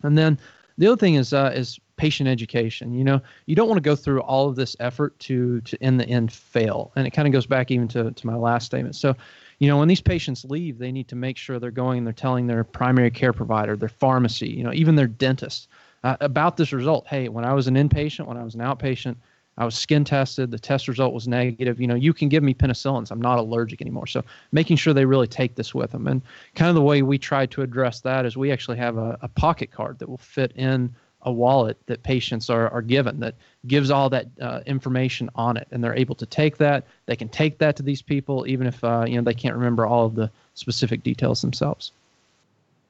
and 0.03 0.17
then 0.17 0.39
the 0.77 0.87
other 0.87 0.97
thing 0.97 1.15
is 1.15 1.33
uh, 1.33 1.51
is 1.53 1.79
patient 1.95 2.27
education. 2.27 2.93
You 2.93 3.03
know, 3.03 3.21
you 3.45 3.55
don't 3.55 3.67
want 3.67 3.77
to 3.77 3.87
go 3.87 3.95
through 3.95 4.21
all 4.21 4.49
of 4.49 4.55
this 4.55 4.75
effort 4.79 5.17
to 5.19 5.61
to 5.61 5.77
in 5.81 5.97
the 5.97 6.07
end 6.07 6.31
fail, 6.31 6.91
and 6.95 7.07
it 7.07 7.11
kind 7.11 7.27
of 7.27 7.31
goes 7.31 7.45
back 7.45 7.71
even 7.71 7.87
to 7.89 8.11
to 8.11 8.27
my 8.27 8.35
last 8.35 8.65
statement. 8.65 8.95
So 8.95 9.15
you 9.61 9.67
know, 9.67 9.77
when 9.77 9.87
these 9.87 10.01
patients 10.01 10.43
leave, 10.43 10.79
they 10.79 10.91
need 10.91 11.07
to 11.09 11.15
make 11.15 11.37
sure 11.37 11.59
they're 11.59 11.69
going 11.69 11.99
and 11.99 12.07
they're 12.07 12.13
telling 12.13 12.47
their 12.47 12.63
primary 12.63 13.11
care 13.11 13.31
provider, 13.31 13.77
their 13.77 13.89
pharmacy, 13.89 14.49
you 14.49 14.63
know, 14.63 14.73
even 14.73 14.95
their 14.95 15.05
dentist 15.05 15.67
uh, 16.03 16.17
about 16.19 16.57
this 16.57 16.73
result. 16.73 17.05
Hey, 17.05 17.29
when 17.29 17.45
I 17.45 17.53
was 17.53 17.67
an 17.67 17.75
inpatient, 17.75 18.25
when 18.25 18.37
I 18.37 18.43
was 18.43 18.55
an 18.55 18.61
outpatient, 18.61 19.17
I 19.61 19.65
was 19.65 19.75
skin 19.75 20.03
tested. 20.03 20.49
The 20.49 20.57
test 20.57 20.87
result 20.87 21.13
was 21.13 21.27
negative. 21.27 21.79
You 21.79 21.85
know, 21.85 21.93
you 21.93 22.13
can 22.13 22.29
give 22.29 22.41
me 22.41 22.51
penicillins. 22.51 23.11
I'm 23.11 23.21
not 23.21 23.37
allergic 23.37 23.79
anymore. 23.79 24.07
So 24.07 24.23
making 24.51 24.77
sure 24.77 24.91
they 24.91 25.05
really 25.05 25.27
take 25.27 25.53
this 25.53 25.75
with 25.75 25.91
them. 25.91 26.07
And 26.07 26.23
kind 26.55 26.69
of 26.69 26.73
the 26.73 26.81
way 26.81 27.03
we 27.03 27.19
try 27.19 27.45
to 27.45 27.61
address 27.61 27.99
that 27.99 28.25
is 28.25 28.35
we 28.35 28.51
actually 28.51 28.77
have 28.77 28.97
a, 28.97 29.19
a 29.21 29.27
pocket 29.27 29.69
card 29.69 29.99
that 29.99 30.09
will 30.09 30.17
fit 30.17 30.51
in 30.55 30.95
a 31.21 31.31
wallet 31.31 31.77
that 31.85 32.01
patients 32.01 32.49
are, 32.49 32.69
are 32.69 32.81
given 32.81 33.19
that 33.19 33.35
gives 33.67 33.91
all 33.91 34.09
that 34.09 34.25
uh, 34.41 34.61
information 34.65 35.29
on 35.35 35.57
it 35.57 35.67
and 35.69 35.83
they're 35.83 35.95
able 35.95 36.15
to 36.15 36.25
take 36.25 36.57
that 36.57 36.83
they 37.05 37.15
can 37.15 37.29
take 37.29 37.59
that 37.59 37.75
to 37.75 37.83
these 37.83 38.01
people 38.01 38.47
even 38.47 38.65
if 38.65 38.83
uh, 38.83 39.05
you 39.07 39.17
know 39.17 39.21
they 39.21 39.35
can't 39.35 39.53
remember 39.53 39.85
all 39.85 40.07
of 40.07 40.15
the 40.15 40.31
specific 40.55 41.03
details 41.03 41.39
themselves 41.39 41.91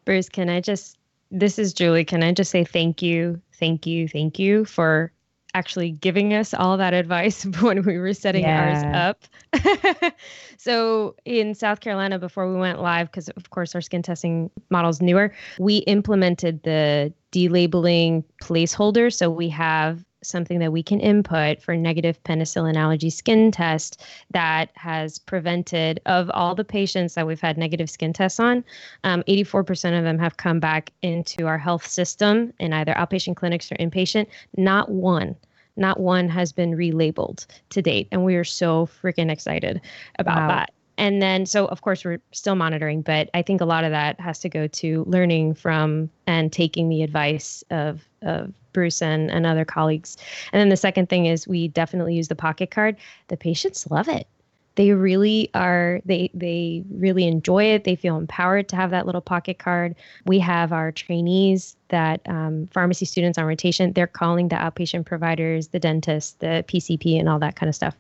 bruce 0.06 0.30
can 0.30 0.48
i 0.48 0.62
just 0.62 0.98
this 1.30 1.60
is 1.60 1.74
julie 1.74 2.06
can 2.06 2.24
i 2.24 2.32
just 2.32 2.51
say 2.51 2.63
thank 2.63 3.01
you 3.01 3.42
thank 3.56 3.86
you 3.86 4.08
thank 4.08 4.40
you 4.40 4.63
for 4.63 5.12
actually 5.53 5.91
giving 5.91 6.34
us 6.34 6.53
all 6.53 6.77
that 6.77 6.93
advice 6.93 7.43
when 7.62 7.84
we 7.84 7.98
were 7.98 8.13
setting 8.13 8.43
yeah. 8.43 8.84
ours 8.93 9.22
up. 9.53 10.13
so 10.58 11.15
in 11.25 11.53
South 11.53 11.79
Carolina, 11.79 12.20
before 12.20 12.51
we 12.51 12.60
went 12.60 12.81
live, 12.81 13.08
because 13.08 13.29
of 13.29 13.50
course 13.50 13.75
our 13.75 13.81
skin 13.81 14.01
testing 14.01 14.50
model 14.70 14.89
is 14.89 15.01
newer, 15.01 15.34
we 15.60 15.77
implemented 15.79 16.63
the 16.63 17.13
delabeling 17.31 18.24
placeholder. 18.41 19.13
So 19.13 19.29
we 19.29 19.50
have 19.50 20.05
something 20.24 20.60
that 20.60 20.72
we 20.72 20.84
can 20.84 21.00
input 21.00 21.62
for 21.62 21.75
negative 21.75 22.22
penicillin 22.24 22.75
allergy 22.75 23.10
skin 23.10 23.51
test 23.51 24.04
that 24.32 24.70
has 24.75 25.18
prevented 25.20 26.00
of 26.06 26.30
all 26.34 26.56
the 26.56 26.63
patients 26.63 27.16
that 27.16 27.25
we've 27.25 27.42
had 27.42 27.58
negative 27.58 27.90
skin 27.90 28.13
tests 28.13 28.40
on 28.40 28.63
um, 29.04 29.24
84% 29.24 29.98
of 29.98 30.04
them 30.04 30.20
have 30.20 30.38
come 30.38 30.60
back 30.60 30.92
into 31.01 31.48
our 31.48 31.58
health 31.58 31.86
system 31.86 32.54
in 32.60 32.74
either 32.74 32.94
outpatient 32.94 33.36
clinics 33.36 33.72
or 33.72 33.75
inpatient 33.75 34.28
not 34.58 34.90
one 34.90 35.36
not 35.78 36.00
one 36.00 36.28
has 36.30 36.51
been 36.51 36.72
relabeled 36.72 37.46
to 37.70 37.82
date 37.82 38.08
and 38.12 38.24
we 38.24 38.36
are 38.36 38.44
so 38.44 38.88
freaking 39.01 39.32
excited 39.32 39.82
about 40.20 40.38
wow. 40.38 40.48
that 40.48 40.72
and 40.98 41.22
then 41.22 41.46
so 41.46 41.66
of 41.68 41.82
course 41.82 42.04
we're 42.06 42.22
still 42.32 42.56
monitoring 42.56 43.01
but 43.01 43.30
i 43.34 43.42
think 43.42 43.62
a 43.62 43.66
lot 43.66 43.84
of 43.84 43.92
that 43.92 44.20
has 44.20 44.40
to 44.40 44.50
go 44.50 44.68
to 44.68 45.04
learning 45.08 45.54
from 45.54 46.10
and 46.28 46.51
taking 46.51 46.90
the 46.90 47.01
advice 47.01 47.63
of 47.72 48.08
of 48.22 48.54
bruce 48.74 49.01
and, 49.01 49.30
and 49.32 49.46
other 49.46 49.66
colleagues. 49.66 50.18
And 50.54 50.60
then 50.60 50.70
the 50.70 50.78
second 50.78 51.10
thing 51.10 51.25
is 51.25 51.48
we 51.48 51.68
definitely 51.68 52.16
use 52.16 52.28
the 52.28 52.36
pocket 52.36 52.72
card. 52.72 52.96
The 53.28 53.38
patients 53.38 53.90
love 53.90 54.08
it. 54.08 54.28
They 54.75 54.92
really 54.92 55.50
are 55.54 56.00
they 56.06 56.32
they 56.34 56.84
really 56.92 57.28
enjoy 57.28 57.66
it. 57.66 57.84
They 57.84 57.96
feel 57.96 58.18
empowered 58.18 58.70
to 58.70 58.78
have 58.78 58.92
that 58.92 59.06
little 59.06 59.22
pocket 59.22 59.60
card. 59.60 59.96
We 60.25 60.40
have 60.40 60.72
our 60.72 60.94
trainees 60.94 61.75
that 61.90 62.22
um, 62.25 62.68
pharmacy 62.72 63.04
students 63.04 63.38
on 63.38 63.44
rotation. 63.46 63.92
They're 63.92 64.08
calling 64.08 64.48
the 64.48 64.56
outpatient 64.56 65.06
providers 65.06 65.68
the 65.68 65.80
dentist 65.80 66.40
the 66.40 66.63
pcp 66.70 67.20
and 67.20 67.28
all 67.28 67.40
that 67.40 67.58
kind 67.58 67.68
of 67.68 67.75
stuff. 67.75 67.98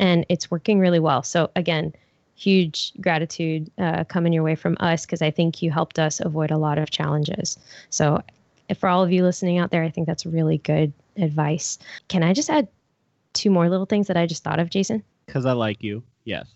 And 0.00 0.26
it's 0.28 0.50
working 0.50 0.80
really 0.80 1.00
well. 1.00 1.22
So 1.22 1.50
again 1.54 1.94
huge 2.38 2.92
gratitude 3.00 3.70
uh, 3.78 4.04
coming 4.04 4.32
your 4.32 4.44
way 4.44 4.54
from 4.54 4.76
us 4.78 5.04
because 5.04 5.20
I 5.20 5.30
think 5.30 5.60
you 5.60 5.72
helped 5.72 5.98
us 5.98 6.20
avoid 6.20 6.52
a 6.52 6.56
lot 6.56 6.78
of 6.78 6.90
challenges. 6.90 7.58
So, 7.90 8.22
for 8.76 8.88
all 8.88 9.02
of 9.02 9.12
you 9.12 9.22
listening 9.22 9.58
out 9.58 9.70
there, 9.70 9.82
I 9.82 9.90
think 9.90 10.06
that's 10.06 10.26
really 10.26 10.58
good 10.58 10.92
advice. 11.16 11.78
Can 12.08 12.22
I 12.22 12.32
just 12.32 12.50
add 12.50 12.68
two 13.32 13.50
more 13.50 13.68
little 13.68 13.86
things 13.86 14.06
that 14.08 14.16
I 14.16 14.26
just 14.26 14.44
thought 14.44 14.58
of, 14.60 14.70
Jason? 14.70 15.02
Because 15.26 15.46
I 15.46 15.52
like 15.52 15.82
you. 15.82 16.02
Yes. 16.24 16.46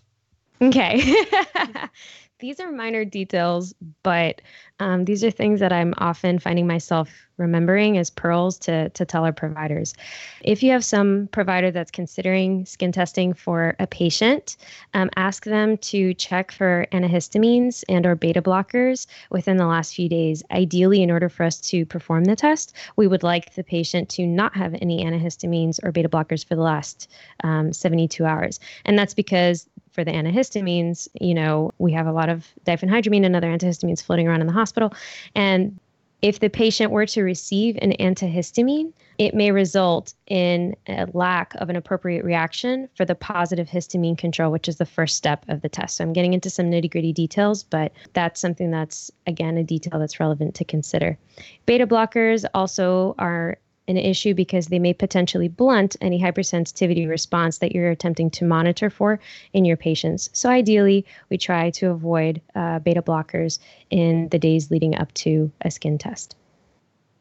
Okay. 0.61 1.01
these 2.43 2.59
are 2.59 2.73
minor 2.73 3.05
details, 3.05 3.73
but 4.03 4.41
um, 4.81 5.05
these 5.05 5.23
are 5.23 5.31
things 5.31 5.61
that 5.61 5.71
I'm 5.71 5.93
often 5.97 6.39
finding 6.39 6.67
myself 6.67 7.09
remembering 7.37 7.97
as 7.97 8.09
pearls 8.09 8.57
to, 8.59 8.89
to 8.89 9.05
tell 9.05 9.23
our 9.23 9.31
providers. 9.31 9.93
If 10.41 10.61
you 10.61 10.71
have 10.71 10.83
some 10.83 11.29
provider 11.31 11.71
that's 11.71 11.89
considering 11.89 12.65
skin 12.65 12.91
testing 12.91 13.33
for 13.33 13.75
a 13.79 13.87
patient, 13.87 14.57
um, 14.93 15.09
ask 15.15 15.45
them 15.45 15.77
to 15.77 16.13
check 16.15 16.51
for 16.51 16.85
antihistamines 16.91 17.85
and 17.87 18.05
or 18.05 18.15
beta 18.15 18.41
blockers 18.41 19.07
within 19.29 19.55
the 19.55 19.65
last 19.65 19.95
few 19.95 20.09
days. 20.09 20.43
Ideally, 20.51 21.01
in 21.01 21.09
order 21.09 21.29
for 21.29 21.43
us 21.43 21.61
to 21.61 21.85
perform 21.85 22.25
the 22.25 22.35
test, 22.35 22.75
we 22.97 23.07
would 23.07 23.23
like 23.23 23.55
the 23.55 23.63
patient 23.63 24.09
to 24.09 24.27
not 24.27 24.53
have 24.55 24.75
any 24.81 25.05
antihistamines 25.05 25.79
or 25.81 25.93
beta 25.93 26.09
blockers 26.09 26.45
for 26.45 26.55
the 26.55 26.61
last 26.61 27.09
um, 27.45 27.71
72 27.71 28.25
hours. 28.25 28.59
And 28.83 28.99
that's 28.99 29.13
because 29.13 29.67
for 29.93 30.03
the 30.03 30.11
antihistamines, 30.11 31.07
you 31.21 31.33
know, 31.33 31.71
we 31.77 31.93
have 31.93 32.07
a 32.07 32.11
lot 32.11 32.27
of 32.27 32.47
diphenhydramine 32.65 33.25
and 33.25 33.35
other 33.35 33.47
antihistamines 33.47 34.03
floating 34.03 34.27
around 34.27 34.41
in 34.41 34.47
the 34.47 34.53
hospital. 34.53 34.93
And 35.35 35.79
if 36.21 36.39
the 36.39 36.49
patient 36.49 36.91
were 36.91 37.05
to 37.05 37.21
receive 37.21 37.77
an 37.81 37.93
antihistamine, 37.99 38.93
it 39.17 39.35
may 39.35 39.51
result 39.51 40.13
in 40.27 40.75
a 40.87 41.05
lack 41.13 41.53
of 41.55 41.69
an 41.69 41.75
appropriate 41.75 42.23
reaction 42.23 42.89
for 42.95 43.05
the 43.05 43.13
positive 43.13 43.67
histamine 43.67 44.17
control, 44.17 44.51
which 44.51 44.67
is 44.67 44.77
the 44.77 44.85
first 44.85 45.17
step 45.17 45.45
of 45.49 45.61
the 45.61 45.69
test. 45.69 45.97
So 45.97 46.03
I'm 46.03 46.13
getting 46.13 46.33
into 46.33 46.49
some 46.49 46.71
nitty 46.71 46.89
gritty 46.89 47.13
details, 47.13 47.63
but 47.63 47.91
that's 48.13 48.39
something 48.39 48.71
that's, 48.71 49.11
again, 49.27 49.57
a 49.57 49.63
detail 49.63 49.99
that's 49.99 50.19
relevant 50.19 50.55
to 50.55 50.65
consider. 50.65 51.17
Beta 51.65 51.85
blockers 51.85 52.45
also 52.53 53.15
are 53.19 53.57
an 53.87 53.97
issue 53.97 54.33
because 54.33 54.67
they 54.67 54.79
may 54.79 54.93
potentially 54.93 55.47
blunt 55.47 55.95
any 56.01 56.21
hypersensitivity 56.21 57.07
response 57.07 57.57
that 57.57 57.73
you're 57.73 57.89
attempting 57.89 58.29
to 58.31 58.45
monitor 58.45 58.89
for 58.89 59.19
in 59.51 59.65
your 59.65 59.77
patients. 59.77 60.29
So, 60.33 60.49
ideally, 60.49 61.05
we 61.29 61.37
try 61.37 61.69
to 61.71 61.89
avoid 61.89 62.41
uh, 62.55 62.79
beta 62.79 63.01
blockers 63.01 63.59
in 63.89 64.29
the 64.29 64.39
days 64.39 64.71
leading 64.71 64.95
up 64.95 65.13
to 65.15 65.51
a 65.61 65.71
skin 65.71 65.97
test. 65.97 66.35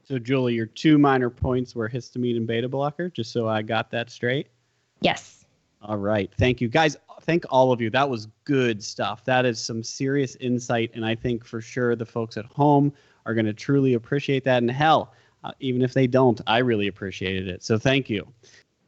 So, 0.04 0.19
Julie, 0.19 0.54
your 0.54 0.66
two 0.66 0.99
minor 0.99 1.31
points 1.31 1.75
were 1.75 1.88
histamine 1.88 2.37
and 2.37 2.47
beta 2.47 2.69
blocker, 2.69 3.09
just 3.09 3.33
so 3.33 3.49
I 3.49 3.62
got 3.62 3.90
that 3.90 4.11
straight? 4.11 4.49
Yes. 5.00 5.45
All 5.81 5.97
right. 5.97 6.31
Thank 6.38 6.61
you. 6.61 6.69
Guys, 6.69 6.97
thank 7.23 7.45
all 7.50 7.73
of 7.73 7.81
you. 7.81 7.90
That 7.90 8.09
was 8.09 8.28
good 8.45 8.83
stuff. 8.83 9.25
That 9.25 9.45
is 9.45 9.61
some 9.61 9.83
serious 9.83 10.37
insight. 10.37 10.92
And 10.95 11.04
I 11.04 11.16
think 11.16 11.45
for 11.45 11.61
sure 11.61 11.97
the 11.97 12.07
folks 12.07 12.37
at 12.37 12.45
home 12.45 12.92
are 13.26 13.35
going 13.35 13.47
to 13.47 13.52
truly 13.52 13.95
appreciate 13.95 14.45
that. 14.45 14.59
And 14.59 14.71
hell, 14.71 15.12
uh, 15.44 15.52
even 15.61 15.82
if 15.82 15.94
they 15.94 16.06
don't, 16.06 16.40
I 16.46 16.58
really 16.58 16.88
appreciated 16.88 17.49
it. 17.49 17.62
So 17.62 17.78
thank 17.78 18.08
you. 18.08 18.26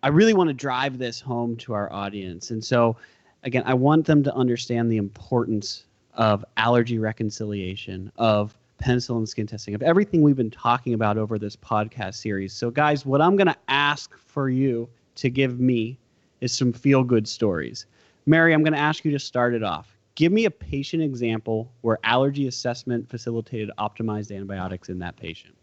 I 0.02 0.08
really 0.08 0.34
want 0.34 0.48
to 0.48 0.54
drive 0.54 0.98
this 0.98 1.20
home 1.20 1.56
to 1.56 1.72
our 1.72 1.90
audience. 1.92 2.50
And 2.50 2.62
so, 2.62 2.96
again, 3.42 3.62
I 3.64 3.74
want 3.74 4.04
them 4.06 4.22
to 4.24 4.34
understand 4.34 4.92
the 4.92 4.98
importance 4.98 5.84
of 6.12 6.44
allergy 6.56 6.98
reconciliation, 6.98 8.12
of 8.16 8.56
penicillin 8.82 9.26
skin 9.26 9.46
testing, 9.46 9.74
of 9.74 9.82
everything 9.82 10.22
we've 10.22 10.36
been 10.36 10.50
talking 10.50 10.94
about 10.94 11.16
over 11.16 11.38
this 11.38 11.56
podcast 11.56 12.16
series. 12.16 12.52
So, 12.52 12.70
guys, 12.70 13.06
what 13.06 13.22
I'm 13.22 13.34
going 13.36 13.46
to 13.46 13.56
ask 13.68 14.14
for 14.18 14.50
you 14.50 14.88
to 15.16 15.30
give 15.30 15.58
me 15.58 15.98
is 16.40 16.52
some 16.52 16.72
feel 16.72 17.02
good 17.02 17.26
stories. 17.26 17.86
Mary, 18.26 18.52
I'm 18.52 18.62
going 18.62 18.74
to 18.74 18.78
ask 18.78 19.04
you 19.04 19.10
to 19.12 19.18
start 19.18 19.54
it 19.54 19.62
off. 19.62 19.96
Give 20.16 20.32
me 20.32 20.44
a 20.44 20.50
patient 20.50 21.02
example 21.02 21.72
where 21.80 21.98
allergy 22.04 22.46
assessment 22.46 23.08
facilitated 23.08 23.70
optimized 23.78 24.34
antibiotics 24.34 24.88
in 24.88 24.98
that 25.00 25.16
patient. 25.16 25.54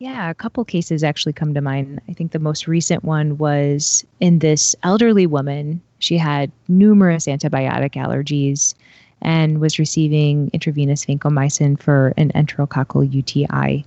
Yeah, 0.00 0.30
a 0.30 0.34
couple 0.34 0.64
cases 0.64 1.04
actually 1.04 1.34
come 1.34 1.52
to 1.52 1.60
mind. 1.60 2.00
I 2.08 2.14
think 2.14 2.32
the 2.32 2.38
most 2.38 2.66
recent 2.66 3.04
one 3.04 3.36
was 3.36 4.02
in 4.18 4.38
this 4.38 4.74
elderly 4.82 5.26
woman. 5.26 5.82
She 5.98 6.16
had 6.16 6.50
numerous 6.68 7.26
antibiotic 7.26 7.92
allergies 7.96 8.74
and 9.20 9.60
was 9.60 9.78
receiving 9.78 10.48
intravenous 10.54 11.04
vancomycin 11.04 11.78
for 11.78 12.14
an 12.16 12.32
enterococcal 12.34 13.12
UTI. 13.12 13.84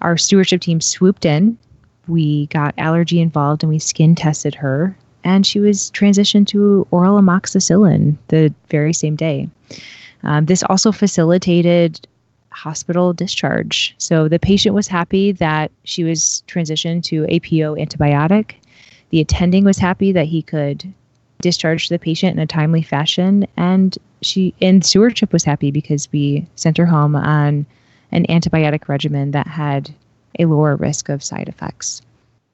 Our 0.00 0.16
stewardship 0.16 0.62
team 0.62 0.80
swooped 0.80 1.26
in. 1.26 1.58
We 2.08 2.46
got 2.46 2.72
allergy 2.78 3.20
involved 3.20 3.62
and 3.62 3.70
we 3.70 3.78
skin 3.78 4.14
tested 4.14 4.54
her, 4.54 4.96
and 5.24 5.46
she 5.46 5.60
was 5.60 5.90
transitioned 5.90 6.46
to 6.48 6.86
oral 6.90 7.20
amoxicillin 7.20 8.16
the 8.28 8.54
very 8.70 8.94
same 8.94 9.14
day. 9.14 9.50
Um, 10.22 10.46
this 10.46 10.62
also 10.62 10.90
facilitated 10.90 12.08
hospital 12.54 13.12
discharge. 13.12 13.94
So 13.98 14.28
the 14.28 14.38
patient 14.38 14.74
was 14.74 14.86
happy 14.86 15.32
that 15.32 15.70
she 15.84 16.04
was 16.04 16.42
transitioned 16.46 17.02
to 17.04 17.24
APO 17.24 17.74
antibiotic. 17.76 18.54
The 19.10 19.20
attending 19.20 19.64
was 19.64 19.78
happy 19.78 20.12
that 20.12 20.26
he 20.26 20.42
could 20.42 20.92
discharge 21.40 21.88
the 21.88 21.98
patient 21.98 22.36
in 22.36 22.42
a 22.42 22.46
timely 22.46 22.82
fashion, 22.82 23.46
and 23.56 23.98
she 24.22 24.54
and 24.62 24.84
stewardship 24.84 25.32
was 25.32 25.44
happy 25.44 25.70
because 25.70 26.10
we 26.12 26.46
sent 26.56 26.78
her 26.78 26.86
home 26.86 27.16
on 27.16 27.66
an 28.12 28.24
antibiotic 28.28 28.88
regimen 28.88 29.32
that 29.32 29.46
had 29.46 29.94
a 30.38 30.46
lower 30.46 30.76
risk 30.76 31.08
of 31.08 31.22
side 31.22 31.48
effects. 31.48 32.02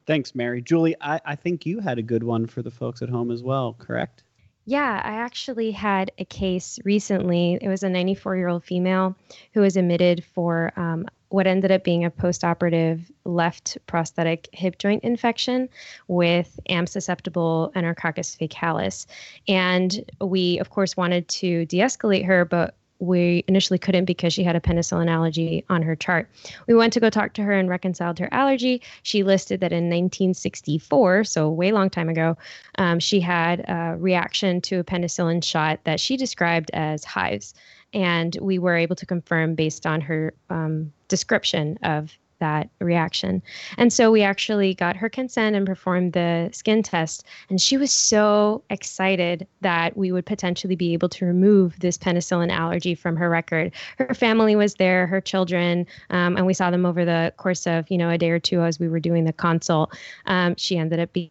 Thanks, 0.06 0.34
Mary. 0.34 0.60
Julie, 0.60 0.96
I, 1.00 1.20
I 1.24 1.36
think 1.36 1.66
you 1.66 1.78
had 1.78 1.98
a 1.98 2.02
good 2.02 2.24
one 2.24 2.46
for 2.46 2.62
the 2.62 2.70
folks 2.70 3.00
at 3.02 3.08
home 3.08 3.30
as 3.30 3.42
well, 3.42 3.76
correct? 3.78 4.24
Yeah, 4.66 5.00
I 5.02 5.12
actually 5.14 5.70
had 5.70 6.12
a 6.18 6.24
case 6.24 6.78
recently. 6.84 7.58
It 7.60 7.68
was 7.68 7.82
a 7.82 7.88
94 7.88 8.36
year 8.36 8.48
old 8.48 8.64
female 8.64 9.16
who 9.54 9.62
was 9.62 9.76
admitted 9.76 10.24
for 10.24 10.72
um, 10.76 11.06
what 11.30 11.46
ended 11.46 11.70
up 11.70 11.84
being 11.84 12.04
a 12.04 12.10
postoperative 12.10 13.10
left 13.24 13.78
prosthetic 13.86 14.48
hip 14.52 14.78
joint 14.78 15.02
infection 15.04 15.68
with 16.08 16.58
am 16.68 16.86
susceptible 16.86 17.72
enterococcus 17.74 18.36
faecalis. 18.36 19.06
And 19.48 20.04
we, 20.20 20.58
of 20.58 20.70
course, 20.70 20.96
wanted 20.96 21.28
to 21.28 21.66
de 21.66 21.78
escalate 21.78 22.26
her, 22.26 22.44
but 22.44 22.74
we 23.00 23.44
initially 23.48 23.78
couldn't 23.78 24.04
because 24.04 24.32
she 24.32 24.44
had 24.44 24.54
a 24.54 24.60
penicillin 24.60 25.08
allergy 25.08 25.64
on 25.68 25.82
her 25.82 25.96
chart. 25.96 26.28
We 26.66 26.74
went 26.74 26.92
to 26.92 27.00
go 27.00 27.10
talk 27.10 27.32
to 27.34 27.42
her 27.42 27.52
and 27.52 27.68
reconciled 27.68 28.18
her 28.18 28.28
allergy. 28.32 28.82
She 29.02 29.22
listed 29.22 29.60
that 29.60 29.72
in 29.72 29.84
1964, 29.84 31.24
so 31.24 31.50
way 31.50 31.72
long 31.72 31.90
time 31.90 32.08
ago, 32.08 32.36
um, 32.78 33.00
she 33.00 33.20
had 33.20 33.60
a 33.68 33.96
reaction 33.98 34.60
to 34.62 34.80
a 34.80 34.84
penicillin 34.84 35.42
shot 35.42 35.80
that 35.84 35.98
she 35.98 36.16
described 36.16 36.70
as 36.74 37.04
hives. 37.04 37.54
And 37.92 38.36
we 38.40 38.58
were 38.58 38.76
able 38.76 38.96
to 38.96 39.06
confirm 39.06 39.54
based 39.54 39.86
on 39.86 40.00
her 40.02 40.32
um, 40.48 40.92
description 41.08 41.78
of 41.82 42.16
that 42.40 42.68
reaction. 42.80 43.42
And 43.78 43.92
so 43.92 44.10
we 44.10 44.22
actually 44.22 44.74
got 44.74 44.96
her 44.96 45.08
consent 45.08 45.56
and 45.56 45.64
performed 45.64 46.12
the 46.12 46.50
skin 46.52 46.82
test. 46.82 47.24
And 47.48 47.60
she 47.60 47.76
was 47.76 47.92
so 47.92 48.62
excited 48.70 49.46
that 49.60 49.96
we 49.96 50.12
would 50.12 50.26
potentially 50.26 50.76
be 50.76 50.92
able 50.92 51.08
to 51.10 51.24
remove 51.24 51.78
this 51.80 51.96
penicillin 51.96 52.50
allergy 52.50 52.94
from 52.94 53.16
her 53.16 53.30
record. 53.30 53.72
Her 53.98 54.14
family 54.14 54.56
was 54.56 54.74
there, 54.74 55.06
her 55.06 55.20
children, 55.20 55.86
um, 56.10 56.36
and 56.36 56.46
we 56.46 56.54
saw 56.54 56.70
them 56.70 56.84
over 56.84 57.04
the 57.04 57.32
course 57.36 57.66
of, 57.66 57.90
you 57.90 57.98
know, 57.98 58.10
a 58.10 58.18
day 58.18 58.30
or 58.30 58.40
two 58.40 58.62
as 58.62 58.80
we 58.80 58.88
were 58.88 59.00
doing 59.00 59.24
the 59.24 59.32
consult. 59.32 59.96
Um, 60.26 60.56
she 60.56 60.76
ended 60.76 61.00
up 61.00 61.12
being 61.12 61.30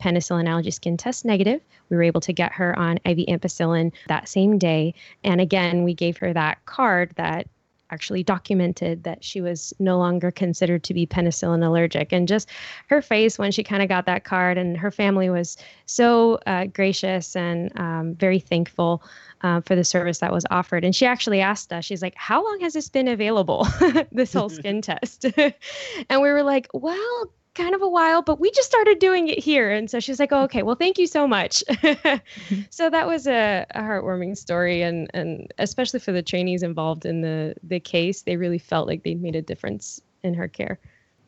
penicillin 0.00 0.48
allergy 0.48 0.70
skin 0.70 0.96
test 0.96 1.24
negative. 1.24 1.60
We 1.90 1.96
were 1.96 2.02
able 2.02 2.20
to 2.22 2.32
get 2.32 2.52
her 2.52 2.78
on 2.78 2.98
IV 3.04 3.26
ampicillin 3.28 3.92
that 4.08 4.28
same 4.28 4.58
day. 4.58 4.94
And 5.22 5.40
again, 5.40 5.84
we 5.84 5.94
gave 5.94 6.16
her 6.18 6.32
that 6.32 6.64
card 6.66 7.12
that 7.16 7.48
actually 7.94 8.24
documented 8.24 9.04
that 9.04 9.22
she 9.22 9.40
was 9.40 9.72
no 9.78 9.96
longer 9.96 10.32
considered 10.32 10.82
to 10.82 10.92
be 10.92 11.06
penicillin 11.06 11.64
allergic. 11.64 12.12
And 12.12 12.26
just 12.26 12.50
her 12.88 13.00
face 13.00 13.38
when 13.38 13.52
she 13.52 13.62
kind 13.62 13.82
of 13.82 13.88
got 13.88 14.06
that 14.06 14.24
card, 14.24 14.58
and 14.58 14.76
her 14.76 14.90
family 14.90 15.30
was 15.30 15.56
so 15.86 16.40
uh, 16.46 16.64
gracious 16.66 17.36
and 17.36 17.70
um, 17.78 18.14
very 18.16 18.40
thankful 18.40 19.02
uh, 19.42 19.60
for 19.60 19.76
the 19.76 19.84
service 19.84 20.18
that 20.18 20.32
was 20.32 20.44
offered. 20.50 20.84
And 20.84 20.96
she 20.96 21.06
actually 21.06 21.40
asked 21.40 21.72
us, 21.72 21.84
she's 21.84 22.02
like, 22.02 22.16
How 22.16 22.42
long 22.44 22.60
has 22.62 22.72
this 22.72 22.88
been 22.88 23.06
available, 23.06 23.68
this 24.12 24.32
whole 24.32 24.48
skin 24.48 24.82
test? 24.90 25.24
and 25.36 26.20
we 26.22 26.32
were 26.32 26.42
like, 26.42 26.68
Well, 26.74 27.30
kind 27.54 27.74
of 27.74 27.82
a 27.82 27.88
while, 27.88 28.22
but 28.22 28.40
we 28.40 28.50
just 28.50 28.68
started 28.68 28.98
doing 28.98 29.28
it 29.28 29.38
here. 29.38 29.70
And 29.70 29.90
so 29.90 30.00
she's 30.00 30.18
like, 30.18 30.32
oh, 30.32 30.42
okay, 30.42 30.62
well, 30.62 30.74
thank 30.74 30.98
you 30.98 31.06
so 31.06 31.26
much. 31.26 31.62
so 32.70 32.90
that 32.90 33.06
was 33.06 33.26
a, 33.26 33.66
a, 33.70 33.80
heartwarming 33.80 34.36
story. 34.36 34.82
And, 34.82 35.10
and 35.14 35.52
especially 35.58 36.00
for 36.00 36.12
the 36.12 36.22
trainees 36.22 36.62
involved 36.62 37.06
in 37.06 37.20
the, 37.20 37.54
the 37.62 37.80
case, 37.80 38.22
they 38.22 38.36
really 38.36 38.58
felt 38.58 38.86
like 38.86 39.02
they 39.02 39.14
made 39.14 39.36
a 39.36 39.42
difference 39.42 40.00
in 40.22 40.34
her 40.34 40.48
care. 40.48 40.78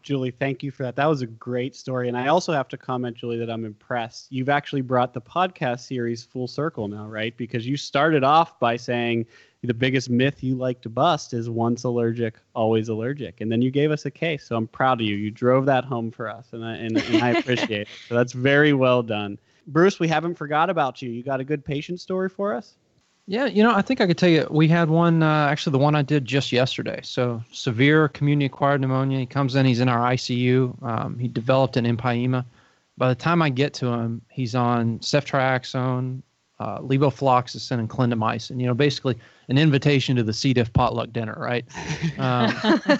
Julie, 0.07 0.31
thank 0.31 0.63
you 0.63 0.71
for 0.71 0.85
that. 0.85 0.95
That 0.95 1.07
was 1.07 1.23
a 1.23 1.27
great 1.27 1.75
story. 1.75 2.07
And 2.07 2.17
I 2.17 2.29
also 2.29 2.53
have 2.53 2.69
to 2.69 2.77
comment, 2.77 3.17
Julie, 3.17 3.39
that 3.39 3.51
I'm 3.51 3.65
impressed. 3.65 4.31
You've 4.31 4.49
actually 4.49 4.83
brought 4.83 5.13
the 5.13 5.21
podcast 5.21 5.81
series 5.81 6.23
full 6.23 6.47
circle 6.47 6.87
now, 6.87 7.09
right? 7.09 7.37
Because 7.37 7.67
you 7.67 7.77
started 7.77 8.23
off 8.23 8.61
by 8.61 8.77
saying 8.77 9.27
the 9.65 9.75
biggest 9.75 10.09
myth 10.09 10.45
you 10.45 10.55
like 10.55 10.81
to 10.83 10.89
bust 10.89 11.35
is 11.35 11.51
once 11.51 11.83
allergic, 11.83 12.37
always 12.55 12.89
allergic. 12.89 13.41
And 13.41 13.51
then 13.51 13.61
you 13.61 13.73
gave 13.73 13.91
us 13.91 14.07
a 14.07 14.11
case. 14.13 14.47
So 14.47 14.55
I'm 14.55 14.69
proud 14.69 15.01
of 15.01 15.07
you. 15.09 15.17
You 15.17 15.33
drove 15.33 15.67
that 15.67 15.85
home 15.85 16.13
for 16.13 16.29
us, 16.29 16.53
and 16.53 16.65
I, 16.65 16.77
and, 16.77 16.97
and 16.97 17.23
I 17.25 17.31
appreciate 17.31 17.81
it. 17.83 17.89
So 18.09 18.15
that's 18.15 18.33
very 18.33 18.73
well 18.75 19.03
done. 19.03 19.41
Bruce, 19.67 19.99
we 19.99 20.07
haven't 20.07 20.37
forgot 20.37 20.71
about 20.71 21.03
you. 21.03 21.11
You 21.11 21.25
got 21.25 21.41
a 21.41 21.45
good 21.45 21.65
patient 21.65 22.01
story 22.01 22.29
for 22.29 22.55
us? 22.55 22.77
Yeah, 23.29 23.47
you 23.47 23.63
know, 23.63 23.75
I 23.75 23.83
think 23.83 24.01
I 24.01 24.07
could 24.07 24.19
tell 24.19 24.29
you 24.29 24.47
we 24.51 24.69
had 24.69 24.89
one, 24.89 25.23
uh, 25.23 25.49
actually, 25.51 25.73
the 25.73 25.79
one 25.79 25.97
I 25.97 26.03
did 26.03 26.25
just 26.25 26.53
yesterday. 26.53 27.01
So, 27.03 27.43
severe 27.51 28.09
community 28.09 28.47
acquired 28.47 28.81
pneumonia. 28.81 29.19
He 29.19 29.27
comes 29.27 29.57
in, 29.57 29.67
he's 29.67 29.81
in 29.81 29.89
our 29.89 30.13
ICU. 30.13 30.81
Um, 30.83 31.19
he 31.19 31.27
developed 31.27 31.77
an 31.77 31.85
empyema. 31.85 32.45
By 32.97 33.09
the 33.09 33.17
time 33.17 33.43
I 33.43 33.51
get 33.51 33.75
to 33.75 33.87
him, 33.87 34.23
he's 34.31 34.55
on 34.55 35.01
ceftriaxone, 35.01 36.23
uh, 36.61 36.79
levofloxacin, 36.79 37.81
and 37.81 37.91
clindamycin. 37.91 38.61
You 38.61 38.69
know, 38.69 38.75
basically 38.75 39.19
an 39.49 39.59
invitation 39.59 40.15
to 40.17 40.23
the 40.23 40.33
C. 40.33 40.53
diff 40.53 40.73
potluck 40.73 41.13
dinner, 41.13 41.37
right? 41.37 41.65
Um, 42.19 42.51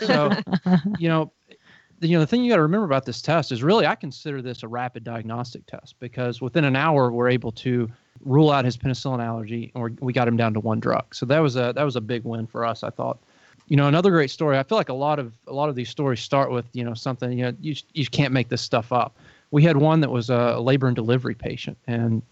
so, 0.01 0.31
you 0.99 1.09
know, 1.09 1.33
you 2.01 2.17
know, 2.17 2.21
the 2.21 2.27
thing 2.27 2.45
you 2.45 2.51
got 2.51 2.57
to 2.57 2.63
remember 2.63 2.85
about 2.85 3.07
this 3.07 3.23
test 3.23 3.53
is 3.53 3.63
really 3.63 3.87
I 3.87 3.95
consider 3.95 4.43
this 4.43 4.63
a 4.63 4.69
rapid 4.69 5.05
diagnostic 5.05 5.67
test 5.67 5.95
because 5.99 6.41
within 6.41 6.65
an 6.65 6.77
hour 6.77 7.11
we're 7.11 7.29
able 7.29 7.53
to 7.53 7.91
rule 8.25 8.51
out 8.51 8.65
his 8.65 8.77
penicillin 8.77 9.25
allergy, 9.25 9.73
and 9.75 9.99
we 10.01 10.13
got 10.13 10.29
him 10.29 10.37
down 10.37 10.55
to 10.55 10.61
one 10.61 10.81
drug. 10.81 11.15
So 11.15 11.27
that 11.27 11.39
was 11.39 11.57
a 11.57 11.73
that 11.75 11.85
was 11.85 11.97
a 11.97 12.01
big 12.01 12.25
win 12.25 12.47
for 12.47 12.65
us. 12.65 12.83
I 12.83 12.91
thought. 12.91 13.19
You 13.69 13.77
know, 13.77 13.89
another 13.89 14.13
great 14.13 14.31
story. 14.31 14.59
I 14.59 14.63
feel 14.63 14.79
like 14.79 14.91
a 14.91 14.95
lot 14.95 15.19
of 15.19 15.33
a 15.49 15.53
lot 15.53 15.69
of 15.69 15.75
these 15.75 15.89
stories 15.89 16.21
start 16.21 16.53
with 16.53 16.67
you 16.73 16.85
know 16.85 16.95
something 16.95 17.33
you 17.33 17.45
know 17.45 17.53
you 17.61 17.75
you 17.95 18.07
can't 18.07 18.33
make 18.33 18.49
this 18.49 18.63
stuff 18.63 18.93
up. 18.93 19.17
We 19.51 19.63
had 19.63 19.77
one 19.77 20.01
that 20.01 20.11
was 20.11 20.31
a 20.31 20.59
labor 20.59 20.87
and 20.87 20.95
delivery 20.95 21.35
patient, 21.35 21.77
and 21.87 22.23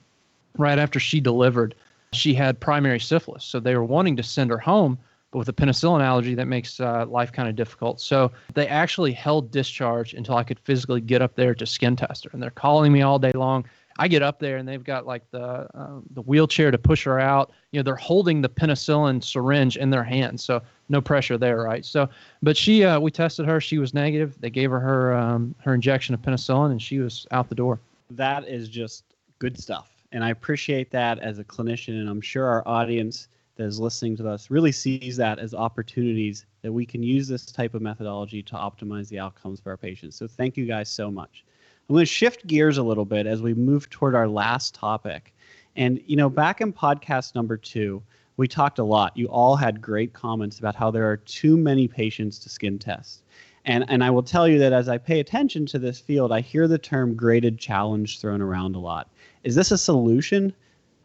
right 0.58 0.78
after 0.78 1.00
she 1.00 1.20
delivered, 1.20 1.74
she 2.12 2.34
had 2.34 2.60
primary 2.60 3.00
syphilis. 3.00 3.44
So 3.44 3.60
they 3.60 3.76
were 3.76 3.84
wanting 3.84 4.16
to 4.16 4.22
send 4.22 4.50
her 4.50 4.58
home, 4.58 4.98
but 5.34 5.38
with 5.38 5.48
a 5.48 5.52
penicillin 5.52 6.00
allergy, 6.00 6.36
that 6.36 6.46
makes 6.46 6.78
uh, 6.78 7.04
life 7.06 7.32
kind 7.32 7.48
of 7.48 7.56
difficult. 7.56 8.00
So 8.00 8.30
they 8.54 8.68
actually 8.68 9.10
held 9.10 9.50
discharge 9.50 10.14
until 10.14 10.36
I 10.36 10.44
could 10.44 10.60
physically 10.60 11.00
get 11.00 11.22
up 11.22 11.34
there 11.34 11.56
to 11.56 11.66
skin 11.66 11.96
test 11.96 12.22
her. 12.22 12.30
And 12.32 12.40
they're 12.40 12.50
calling 12.50 12.92
me 12.92 13.02
all 13.02 13.18
day 13.18 13.32
long. 13.32 13.64
I 13.98 14.06
get 14.06 14.22
up 14.22 14.38
there 14.38 14.58
and 14.58 14.68
they've 14.68 14.84
got 14.84 15.06
like 15.06 15.28
the 15.32 15.66
uh, 15.76 15.98
the 16.12 16.22
wheelchair 16.22 16.70
to 16.70 16.78
push 16.78 17.02
her 17.02 17.18
out. 17.18 17.50
You 17.72 17.80
know, 17.80 17.82
they're 17.82 17.96
holding 17.96 18.42
the 18.42 18.48
penicillin 18.48 19.24
syringe 19.24 19.76
in 19.76 19.90
their 19.90 20.04
hands, 20.04 20.44
so 20.44 20.62
no 20.88 21.00
pressure 21.00 21.36
there, 21.36 21.62
right? 21.62 21.84
So, 21.84 22.08
but 22.40 22.56
she, 22.56 22.84
uh, 22.84 23.00
we 23.00 23.10
tested 23.10 23.44
her. 23.44 23.60
She 23.60 23.78
was 23.78 23.92
negative. 23.92 24.36
They 24.40 24.50
gave 24.50 24.70
her 24.70 24.78
her 24.78 25.14
um, 25.14 25.52
her 25.64 25.74
injection 25.74 26.14
of 26.14 26.22
penicillin, 26.22 26.70
and 26.70 26.80
she 26.80 27.00
was 27.00 27.26
out 27.32 27.48
the 27.48 27.56
door. 27.56 27.80
That 28.10 28.46
is 28.46 28.68
just 28.68 29.02
good 29.40 29.58
stuff, 29.58 29.90
and 30.12 30.22
I 30.24 30.30
appreciate 30.30 30.92
that 30.92 31.18
as 31.18 31.40
a 31.40 31.44
clinician, 31.44 32.00
and 32.00 32.08
I'm 32.08 32.20
sure 32.20 32.46
our 32.46 32.66
audience 32.66 33.26
that 33.56 33.64
is 33.64 33.78
listening 33.78 34.16
to 34.16 34.28
us 34.28 34.50
really 34.50 34.72
sees 34.72 35.16
that 35.16 35.38
as 35.38 35.54
opportunities 35.54 36.46
that 36.62 36.72
we 36.72 36.84
can 36.84 37.02
use 37.02 37.28
this 37.28 37.46
type 37.46 37.74
of 37.74 37.82
methodology 37.82 38.42
to 38.42 38.54
optimize 38.54 39.08
the 39.08 39.18
outcomes 39.18 39.60
for 39.60 39.70
our 39.70 39.76
patients. 39.76 40.16
So, 40.16 40.26
thank 40.26 40.56
you 40.56 40.66
guys 40.66 40.88
so 40.88 41.10
much. 41.10 41.44
I'm 41.88 41.94
going 41.94 42.02
to 42.02 42.06
shift 42.06 42.46
gears 42.46 42.78
a 42.78 42.82
little 42.82 43.04
bit 43.04 43.26
as 43.26 43.42
we 43.42 43.52
move 43.52 43.90
toward 43.90 44.14
our 44.14 44.26
last 44.26 44.74
topic. 44.74 45.34
And, 45.76 46.00
you 46.06 46.16
know, 46.16 46.30
back 46.30 46.60
in 46.60 46.72
podcast 46.72 47.34
number 47.34 47.56
two, 47.56 48.02
we 48.36 48.48
talked 48.48 48.78
a 48.78 48.84
lot. 48.84 49.16
You 49.16 49.26
all 49.26 49.54
had 49.54 49.82
great 49.82 50.12
comments 50.12 50.58
about 50.58 50.74
how 50.74 50.90
there 50.90 51.08
are 51.10 51.18
too 51.18 51.56
many 51.56 51.86
patients 51.86 52.38
to 52.40 52.48
skin 52.48 52.78
test. 52.78 53.22
And, 53.66 53.84
and 53.88 54.02
I 54.02 54.10
will 54.10 54.22
tell 54.22 54.48
you 54.48 54.58
that 54.58 54.72
as 54.72 54.88
I 54.88 54.98
pay 54.98 55.20
attention 55.20 55.66
to 55.66 55.78
this 55.78 56.00
field, 56.00 56.32
I 56.32 56.40
hear 56.40 56.68
the 56.68 56.78
term 56.78 57.14
graded 57.14 57.58
challenge 57.58 58.20
thrown 58.20 58.42
around 58.42 58.76
a 58.76 58.80
lot. 58.80 59.10
Is 59.42 59.54
this 59.54 59.70
a 59.70 59.78
solution? 59.78 60.52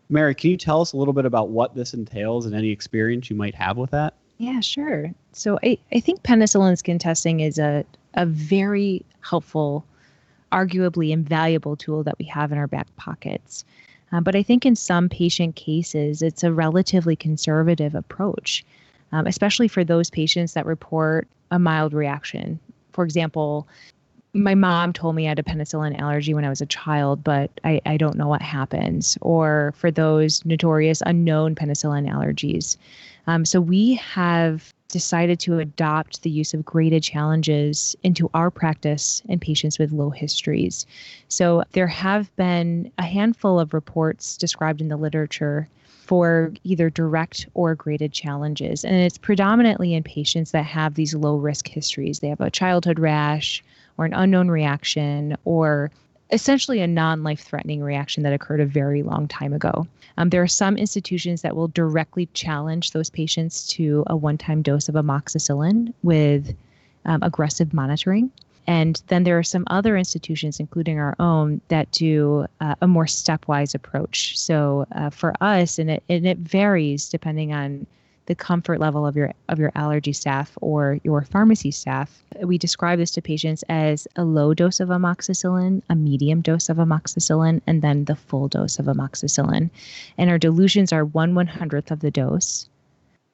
Mary, 0.09 0.33
can 0.33 0.49
you 0.49 0.57
tell 0.57 0.81
us 0.81 0.93
a 0.93 0.97
little 0.97 1.13
bit 1.13 1.25
about 1.25 1.49
what 1.49 1.75
this 1.75 1.93
entails 1.93 2.45
and 2.45 2.55
any 2.55 2.69
experience 2.69 3.29
you 3.29 3.35
might 3.35 3.55
have 3.55 3.77
with 3.77 3.91
that? 3.91 4.15
Yeah, 4.39 4.59
sure. 4.59 5.11
So 5.33 5.59
I, 5.63 5.77
I 5.91 5.99
think 5.99 6.23
penicillin 6.23 6.77
skin 6.77 6.97
testing 6.97 7.41
is 7.41 7.59
a, 7.59 7.85
a 8.15 8.25
very 8.25 9.05
helpful 9.21 9.85
arguably 10.51 11.11
invaluable 11.11 11.75
tool 11.75 12.03
that 12.03 12.17
we 12.17 12.25
have 12.25 12.51
in 12.51 12.57
our 12.57 12.67
back 12.67 12.87
pockets. 12.95 13.63
Uh, 14.11 14.21
but 14.21 14.35
I 14.35 14.41
think 14.41 14.65
in 14.65 14.75
some 14.75 15.09
patient 15.09 15.55
cases, 15.55 16.21
it's 16.21 16.43
a 16.43 16.51
relatively 16.51 17.15
conservative 17.15 17.93
approach, 17.93 18.65
um, 19.11 19.27
especially 19.27 19.67
for 19.67 19.83
those 19.83 20.09
patients 20.09 20.53
that 20.53 20.65
report 20.65 21.27
a 21.51 21.59
mild 21.59 21.93
reaction. 21.93 22.59
For 22.93 23.03
example, 23.03 23.67
my 24.33 24.53
mom 24.53 24.93
told 24.93 25.15
me 25.15 25.25
I 25.25 25.29
had 25.29 25.39
a 25.39 25.43
penicillin 25.43 25.99
allergy 25.99 26.33
when 26.33 26.45
I 26.45 26.49
was 26.49 26.61
a 26.61 26.65
child, 26.65 27.23
but 27.23 27.49
I, 27.63 27.81
I 27.85 27.97
don't 27.97 28.17
know 28.17 28.27
what 28.27 28.41
happens. 28.41 29.17
Or 29.21 29.73
for 29.75 29.89
those 29.89 30.45
notorious 30.45 31.01
unknown 31.05 31.55
penicillin 31.55 32.07
allergies. 32.07 32.77
Um, 33.27 33.43
so 33.45 33.59
we 33.59 33.95
have 33.95 34.73
decided 34.87 35.39
to 35.39 35.59
adopt 35.59 36.23
the 36.23 36.29
use 36.29 36.53
of 36.53 36.65
graded 36.65 37.03
challenges 37.03 37.95
into 38.03 38.29
our 38.33 38.49
practice 38.49 39.21
in 39.29 39.39
patients 39.39 39.77
with 39.77 39.91
low 39.91 40.09
histories. 40.09 40.85
So 41.27 41.63
there 41.73 41.87
have 41.87 42.35
been 42.35 42.91
a 42.97 43.03
handful 43.03 43.59
of 43.59 43.73
reports 43.73 44.35
described 44.37 44.81
in 44.81 44.87
the 44.87 44.97
literature 44.97 45.67
for 45.85 46.51
either 46.63 46.89
direct 46.89 47.47
or 47.53 47.75
graded 47.75 48.11
challenges. 48.11 48.83
And 48.83 48.95
it's 48.95 49.19
predominantly 49.19 49.93
in 49.93 50.01
patients 50.01 50.51
that 50.51 50.65
have 50.65 50.95
these 50.95 51.13
low 51.13 51.35
risk 51.37 51.67
histories. 51.67 52.19
They 52.19 52.29
have 52.29 52.41
a 52.41 52.49
childhood 52.49 52.97
rash 52.97 53.63
or 53.99 54.05
an 54.05 54.13
unknown 54.13 54.47
reaction 54.49 55.35
or 55.43 55.91
essentially 56.31 56.79
a 56.79 56.87
non 56.87 57.21
life 57.21 57.41
threatening 57.41 57.83
reaction 57.83 58.23
that 58.23 58.31
occurred 58.31 58.61
a 58.61 58.65
very 58.65 59.03
long 59.03 59.27
time 59.27 59.51
ago. 59.51 59.85
Um, 60.17 60.29
there 60.29 60.41
are 60.41 60.47
some 60.47 60.77
institutions 60.77 61.41
that 61.41 61.55
will 61.55 61.67
directly 61.67 62.27
challenge 62.27 62.91
those 62.91 63.09
patients 63.09 63.67
to 63.67 64.05
a 64.07 64.15
one 64.15 64.37
time 64.37 64.61
dose 64.61 64.87
of 64.87 64.95
amoxicillin 64.95 65.93
with 66.01 66.55
um, 67.03 67.21
aggressive 67.23 67.73
monitoring. 67.73 68.31
And 68.67 69.01
then 69.07 69.23
there 69.23 69.37
are 69.37 69.43
some 69.43 69.65
other 69.67 69.97
institutions, 69.97 70.59
including 70.61 70.97
our 70.97 71.15
own, 71.19 71.59
that 71.67 71.91
do 71.91 72.45
uh, 72.61 72.75
a 72.81 72.87
more 72.87 73.05
stepwise 73.05 73.75
approach. 73.75 74.39
So 74.39 74.85
uh, 74.93 75.09
for 75.09 75.33
us, 75.41 75.77
and 75.77 75.89
it, 75.89 76.03
and 76.07 76.25
it 76.25 76.37
varies 76.37 77.09
depending 77.09 77.51
on 77.51 77.85
the 78.29 78.35
comfort 78.35 78.79
level 78.79 79.07
of 79.07 79.15
your 79.15 79.33
of 79.49 79.57
your 79.57 79.71
allergy 79.73 80.13
staff 80.13 80.55
or 80.61 80.99
your 81.03 81.23
pharmacy 81.23 81.71
staff. 81.71 82.23
We 82.41 82.59
describe 82.59 82.99
this 82.99 83.09
to 83.11 83.21
patients 83.23 83.63
as 83.69 84.07
a 84.15 84.23
low 84.23 84.53
dose 84.53 84.79
of 84.79 84.89
amoxicillin, 84.89 85.81
a 85.89 85.95
medium 85.95 86.41
dose 86.41 86.69
of 86.69 86.77
amoxicillin, 86.77 87.59
and 87.65 87.81
then 87.81 88.05
the 88.05 88.15
full 88.15 88.47
dose 88.47 88.77
of 88.77 88.85
amoxicillin. 88.85 89.71
And 90.19 90.29
our 90.29 90.37
dilutions 90.37 90.93
are 90.93 91.05
one 91.05 91.33
one 91.33 91.47
hundredth 91.47 91.89
of 91.89 92.01
the 92.01 92.11
dose, 92.11 92.69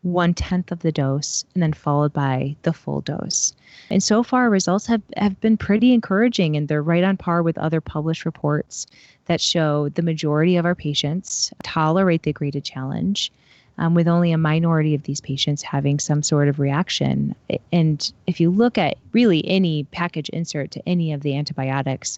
one 0.03 0.33
tenth 0.33 0.71
of 0.71 0.79
the 0.79 0.93
dose, 0.93 1.43
and 1.53 1.61
then 1.61 1.73
followed 1.73 2.13
by 2.13 2.55
the 2.61 2.71
full 2.71 3.01
dose. 3.01 3.53
And 3.89 4.01
so 4.01 4.23
far, 4.23 4.49
results 4.49 4.87
have, 4.87 5.01
have 5.17 5.39
been 5.41 5.57
pretty 5.57 5.93
encouraging, 5.93 6.55
and 6.55 6.69
they're 6.69 6.81
right 6.81 7.03
on 7.03 7.17
par 7.17 7.43
with 7.43 7.57
other 7.57 7.81
published 7.81 8.23
reports 8.23 8.87
that 9.25 9.41
show 9.41 9.89
the 9.89 10.01
majority 10.01 10.55
of 10.55 10.65
our 10.65 10.75
patients 10.75 11.51
tolerate 11.63 12.23
the 12.23 12.31
graded 12.31 12.63
challenge. 12.63 13.29
Um, 13.77 13.93
with 13.93 14.07
only 14.07 14.31
a 14.31 14.37
minority 14.37 14.95
of 14.95 15.03
these 15.03 15.19
patients 15.19 15.61
having 15.61 15.99
some 15.99 16.23
sort 16.23 16.47
of 16.47 16.59
reaction. 16.59 17.35
And 17.73 18.09
if 18.25 18.39
you 18.39 18.49
look 18.49 18.77
at 18.77 18.95
really 19.11 19.45
any 19.45 19.83
package 19.91 20.29
insert 20.29 20.71
to 20.71 20.87
any 20.87 21.11
of 21.11 21.23
the 21.23 21.35
antibiotics, 21.35 22.17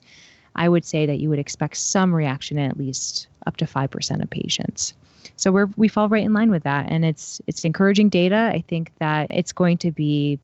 I 0.55 0.69
would 0.69 0.85
say 0.85 1.07
that 1.07 1.19
you 1.19 1.29
would 1.29 1.39
expect 1.39 1.77
some 1.77 2.13
reaction 2.13 2.59
in 2.59 2.69
at 2.69 2.77
least 2.77 3.27
up 3.47 3.57
to 3.57 3.65
5% 3.65 4.21
of 4.21 4.29
patients. 4.29 4.93
So 5.35 5.51
we're 5.51 5.69
we 5.77 5.87
fall 5.87 6.09
right 6.09 6.23
in 6.23 6.33
line 6.33 6.49
with 6.49 6.63
that 6.63 6.87
and 6.89 7.05
it's 7.05 7.41
it's 7.47 7.65
encouraging 7.65 8.09
data. 8.09 8.51
I 8.53 8.63
think 8.67 8.91
that 8.99 9.27
it's 9.29 9.51
going 9.51 9.77
to 9.79 9.91
be 9.91 10.39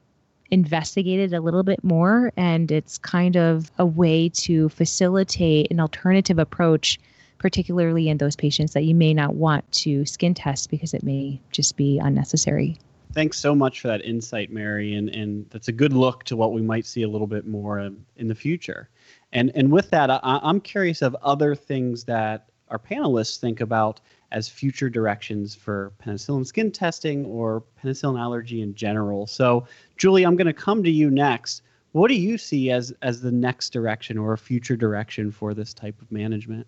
investigated 0.51 1.33
a 1.33 1.41
little 1.41 1.63
bit 1.63 1.83
more 1.83 2.31
and 2.37 2.71
it's 2.71 2.97
kind 2.99 3.35
of 3.35 3.71
a 3.79 3.85
way 3.85 4.29
to 4.29 4.69
facilitate 4.69 5.71
an 5.71 5.79
alternative 5.79 6.37
approach 6.37 6.99
particularly 7.43 8.07
in 8.07 8.19
those 8.19 8.37
patients 8.37 8.71
that 8.71 8.85
you 8.85 8.95
may 8.95 9.13
not 9.13 9.35
want 9.35 9.69
to 9.73 10.05
skin 10.05 10.33
test 10.33 10.69
because 10.69 10.93
it 10.93 11.03
may 11.03 11.37
just 11.51 11.75
be 11.75 11.99
unnecessary 11.99 12.77
thanks 13.11 13.37
so 13.37 13.53
much 13.53 13.81
for 13.81 13.89
that 13.89 14.01
insight 14.05 14.49
mary 14.49 14.95
and, 14.95 15.09
and 15.09 15.45
that's 15.49 15.67
a 15.67 15.71
good 15.73 15.91
look 15.91 16.23
to 16.23 16.37
what 16.37 16.53
we 16.53 16.61
might 16.61 16.85
see 16.85 17.03
a 17.03 17.07
little 17.09 17.27
bit 17.27 17.45
more 17.45 17.79
in 17.79 18.27
the 18.29 18.33
future 18.33 18.87
and 19.33 19.51
and 19.55 19.69
with 19.69 19.89
that 19.89 20.09
I, 20.09 20.19
i'm 20.23 20.61
curious 20.61 21.01
of 21.01 21.17
other 21.21 21.53
things 21.53 22.05
that 22.05 22.47
our 22.69 22.79
panelists 22.79 23.37
think 23.41 23.59
about 23.59 23.99
as 24.31 24.47
future 24.47 24.89
directions 24.89 25.53
for 25.53 25.91
penicillin 26.01 26.47
skin 26.47 26.71
testing 26.71 27.25
or 27.25 27.61
penicillin 27.83 28.19
allergy 28.19 28.61
in 28.61 28.73
general. 28.73 29.27
So, 29.27 29.67
Julie, 29.97 30.25
I'm 30.25 30.35
going 30.35 30.47
to 30.47 30.53
come 30.53 30.81
to 30.81 30.89
you 30.89 31.11
next. 31.11 31.61
What 31.91 32.07
do 32.07 32.15
you 32.15 32.39
see 32.39 32.71
as 32.71 32.91
as 33.03 33.21
the 33.21 33.31
next 33.31 33.71
direction 33.71 34.17
or 34.17 34.33
a 34.33 34.37
future 34.37 34.75
direction 34.75 35.29
for 35.29 35.53
this 35.53 35.71
type 35.71 36.01
of 36.01 36.11
management? 36.11 36.65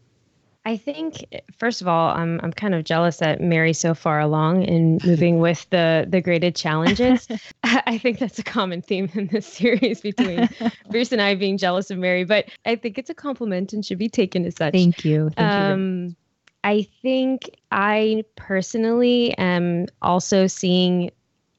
I 0.66 0.78
think 0.78 1.26
first 1.58 1.82
of 1.82 1.88
all, 1.88 2.10
I'm 2.10 2.40
I'm 2.42 2.52
kind 2.52 2.74
of 2.74 2.84
jealous 2.84 3.18
that 3.18 3.40
Mary's 3.40 3.78
so 3.78 3.94
far 3.94 4.20
along 4.20 4.64
in 4.64 5.00
moving 5.06 5.40
with 5.40 5.70
the 5.70 6.06
the 6.10 6.22
graded 6.22 6.56
challenges. 6.56 7.28
I 7.64 7.98
think 7.98 8.20
that's 8.20 8.40
a 8.40 8.44
common 8.44 8.82
theme 8.82 9.10
in 9.14 9.28
this 9.28 9.46
series 9.46 10.02
between 10.02 10.50
Bruce 10.90 11.12
and 11.12 11.22
I 11.22 11.36
being 11.36 11.58
jealous 11.58 11.92
of 11.92 11.98
Mary, 11.98 12.24
but 12.24 12.46
I 12.66 12.76
think 12.76 12.98
it's 12.98 13.10
a 13.10 13.14
compliment 13.14 13.74
and 13.74 13.86
should 13.86 14.00
be 14.00 14.10
taken 14.10 14.46
as 14.46 14.56
such. 14.56 14.74
Thank 14.74 15.06
you. 15.06 15.30
Thank 15.36 15.52
um, 15.52 16.06
you. 16.08 16.16
I 16.64 16.88
think 17.04 17.52
I 17.72 18.24
personally 18.36 19.38
am 19.38 19.86
also 20.02 20.48
seeing 20.48 21.12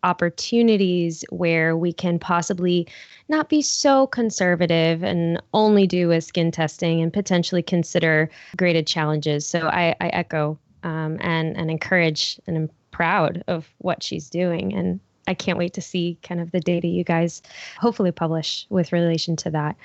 opportunities 0.06 1.24
where 1.30 1.76
we 1.76 1.92
can 1.92 2.18
possibly 2.18 2.86
not 3.28 3.48
be 3.48 3.60
so 3.60 4.06
conservative 4.06 5.02
and 5.02 5.42
only 5.52 5.86
do 5.86 6.12
a 6.12 6.20
skin 6.20 6.52
testing 6.52 7.02
and 7.02 7.12
potentially 7.12 7.62
consider 7.62 8.30
graded 8.56 8.86
challenges. 8.86 9.46
So 9.46 9.66
I, 9.66 9.96
I 10.00 10.08
echo 10.08 10.58
um, 10.84 11.18
and 11.20 11.56
and 11.56 11.70
encourage 11.70 12.38
and 12.46 12.56
I'm 12.56 12.70
proud 12.92 13.42
of 13.48 13.68
what 13.78 14.02
she's 14.02 14.30
doing 14.30 14.72
and 14.72 15.00
I 15.26 15.34
can't 15.34 15.58
wait 15.58 15.74
to 15.74 15.80
see 15.80 16.16
kind 16.22 16.40
of 16.40 16.52
the 16.52 16.60
data 16.60 16.86
you 16.86 17.02
guys 17.02 17.42
hopefully 17.80 18.12
publish 18.12 18.64
with 18.70 18.92
relation 18.92 19.34
to 19.36 19.50
that 19.50 19.76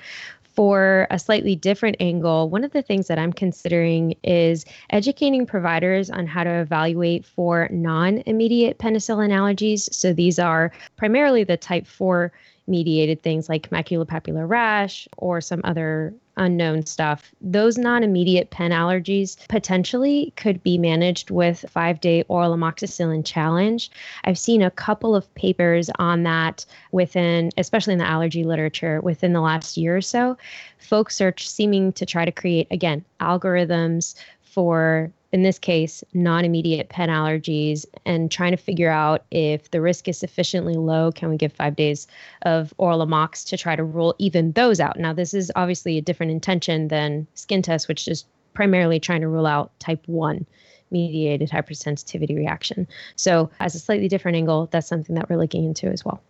for 0.54 1.06
a 1.10 1.18
slightly 1.18 1.56
different 1.56 1.96
angle, 2.00 2.48
one 2.48 2.64
of 2.64 2.72
the 2.72 2.82
things 2.82 3.08
that 3.08 3.18
I'm 3.18 3.32
considering 3.32 4.14
is 4.22 4.64
educating 4.90 5.46
providers 5.46 6.10
on 6.10 6.26
how 6.26 6.44
to 6.44 6.50
evaluate 6.50 7.24
for 7.24 7.68
non 7.70 8.22
immediate 8.26 8.78
penicillin 8.78 9.30
allergies. 9.30 9.92
So 9.92 10.12
these 10.12 10.38
are 10.38 10.72
primarily 10.96 11.44
the 11.44 11.56
type 11.56 11.86
4 11.86 12.32
mediated 12.66 13.22
things 13.22 13.48
like 13.48 13.70
maculopapular 13.70 14.48
rash 14.48 15.08
or 15.16 15.40
some 15.40 15.60
other 15.64 16.14
unknown 16.36 16.86
stuff. 16.86 17.32
Those 17.40 17.76
non 17.76 18.02
immediate 18.02 18.50
pen 18.50 18.70
allergies 18.70 19.36
potentially 19.48 20.32
could 20.36 20.62
be 20.62 20.78
managed 20.78 21.30
with 21.30 21.64
five 21.68 22.00
day 22.00 22.24
oral 22.28 22.56
amoxicillin 22.56 23.24
challenge. 23.24 23.90
I've 24.24 24.38
seen 24.38 24.62
a 24.62 24.70
couple 24.70 25.14
of 25.14 25.32
papers 25.34 25.90
on 25.98 26.22
that 26.22 26.64
within, 26.92 27.50
especially 27.58 27.92
in 27.92 27.98
the 27.98 28.08
allergy 28.08 28.44
literature, 28.44 29.00
within 29.00 29.32
the 29.32 29.40
last 29.40 29.76
year 29.76 29.96
or 29.96 30.00
so. 30.00 30.36
Folks 30.78 31.20
are 31.20 31.34
seeming 31.38 31.92
to 31.92 32.06
try 32.06 32.24
to 32.24 32.32
create, 32.32 32.66
again, 32.70 33.04
algorithms 33.20 34.14
for 34.40 35.10
in 35.32 35.42
this 35.42 35.58
case, 35.58 36.04
non 36.12 36.44
immediate 36.44 36.90
pen 36.90 37.08
allergies 37.08 37.86
and 38.04 38.30
trying 38.30 38.50
to 38.50 38.56
figure 38.58 38.90
out 38.90 39.24
if 39.30 39.70
the 39.70 39.80
risk 39.80 40.06
is 40.06 40.18
sufficiently 40.18 40.74
low. 40.74 41.10
Can 41.10 41.30
we 41.30 41.38
give 41.38 41.52
five 41.52 41.74
days 41.74 42.06
of 42.42 42.74
oral 42.76 43.04
amox 43.04 43.46
to 43.48 43.56
try 43.56 43.74
to 43.74 43.82
rule 43.82 44.14
even 44.18 44.52
those 44.52 44.78
out? 44.78 44.98
Now, 44.98 45.14
this 45.14 45.32
is 45.32 45.50
obviously 45.56 45.96
a 45.96 46.02
different 46.02 46.32
intention 46.32 46.88
than 46.88 47.26
skin 47.34 47.62
test, 47.62 47.88
which 47.88 48.06
is 48.08 48.24
primarily 48.52 49.00
trying 49.00 49.22
to 49.22 49.28
rule 49.28 49.46
out 49.46 49.72
type 49.80 50.02
1 50.06 50.46
mediated 50.90 51.48
hypersensitivity 51.48 52.36
reaction. 52.36 52.86
So, 53.16 53.50
as 53.60 53.74
a 53.74 53.78
slightly 53.78 54.08
different 54.08 54.36
angle, 54.36 54.68
that's 54.70 54.86
something 54.86 55.16
that 55.16 55.30
we're 55.30 55.38
looking 55.38 55.64
into 55.64 55.86
as 55.86 56.04
well. 56.04 56.22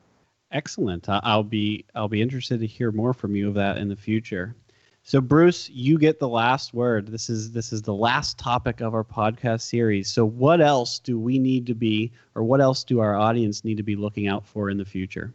Excellent. 0.52 1.08
I'll 1.08 1.42
be 1.42 1.86
I'll 1.96 2.08
be 2.08 2.22
interested 2.22 2.60
to 2.60 2.66
hear 2.66 2.92
more 2.92 3.12
from 3.12 3.34
you 3.34 3.48
of 3.48 3.54
that 3.54 3.78
in 3.78 3.88
the 3.88 3.96
future. 3.96 4.54
So 5.04 5.20
Bruce, 5.20 5.68
you 5.68 5.98
get 5.98 6.20
the 6.20 6.28
last 6.28 6.72
word. 6.72 7.08
This 7.08 7.28
is 7.28 7.50
this 7.50 7.72
is 7.72 7.82
the 7.82 7.94
last 7.94 8.38
topic 8.38 8.80
of 8.80 8.94
our 8.94 9.02
podcast 9.02 9.62
series. 9.62 10.08
So 10.08 10.24
what 10.24 10.60
else 10.60 11.00
do 11.00 11.18
we 11.18 11.38
need 11.38 11.66
to 11.66 11.74
be 11.74 12.12
or 12.34 12.44
what 12.44 12.60
else 12.60 12.84
do 12.84 13.00
our 13.00 13.16
audience 13.16 13.64
need 13.64 13.76
to 13.78 13.82
be 13.82 13.96
looking 13.96 14.28
out 14.28 14.46
for 14.46 14.70
in 14.70 14.78
the 14.78 14.84
future? 14.84 15.32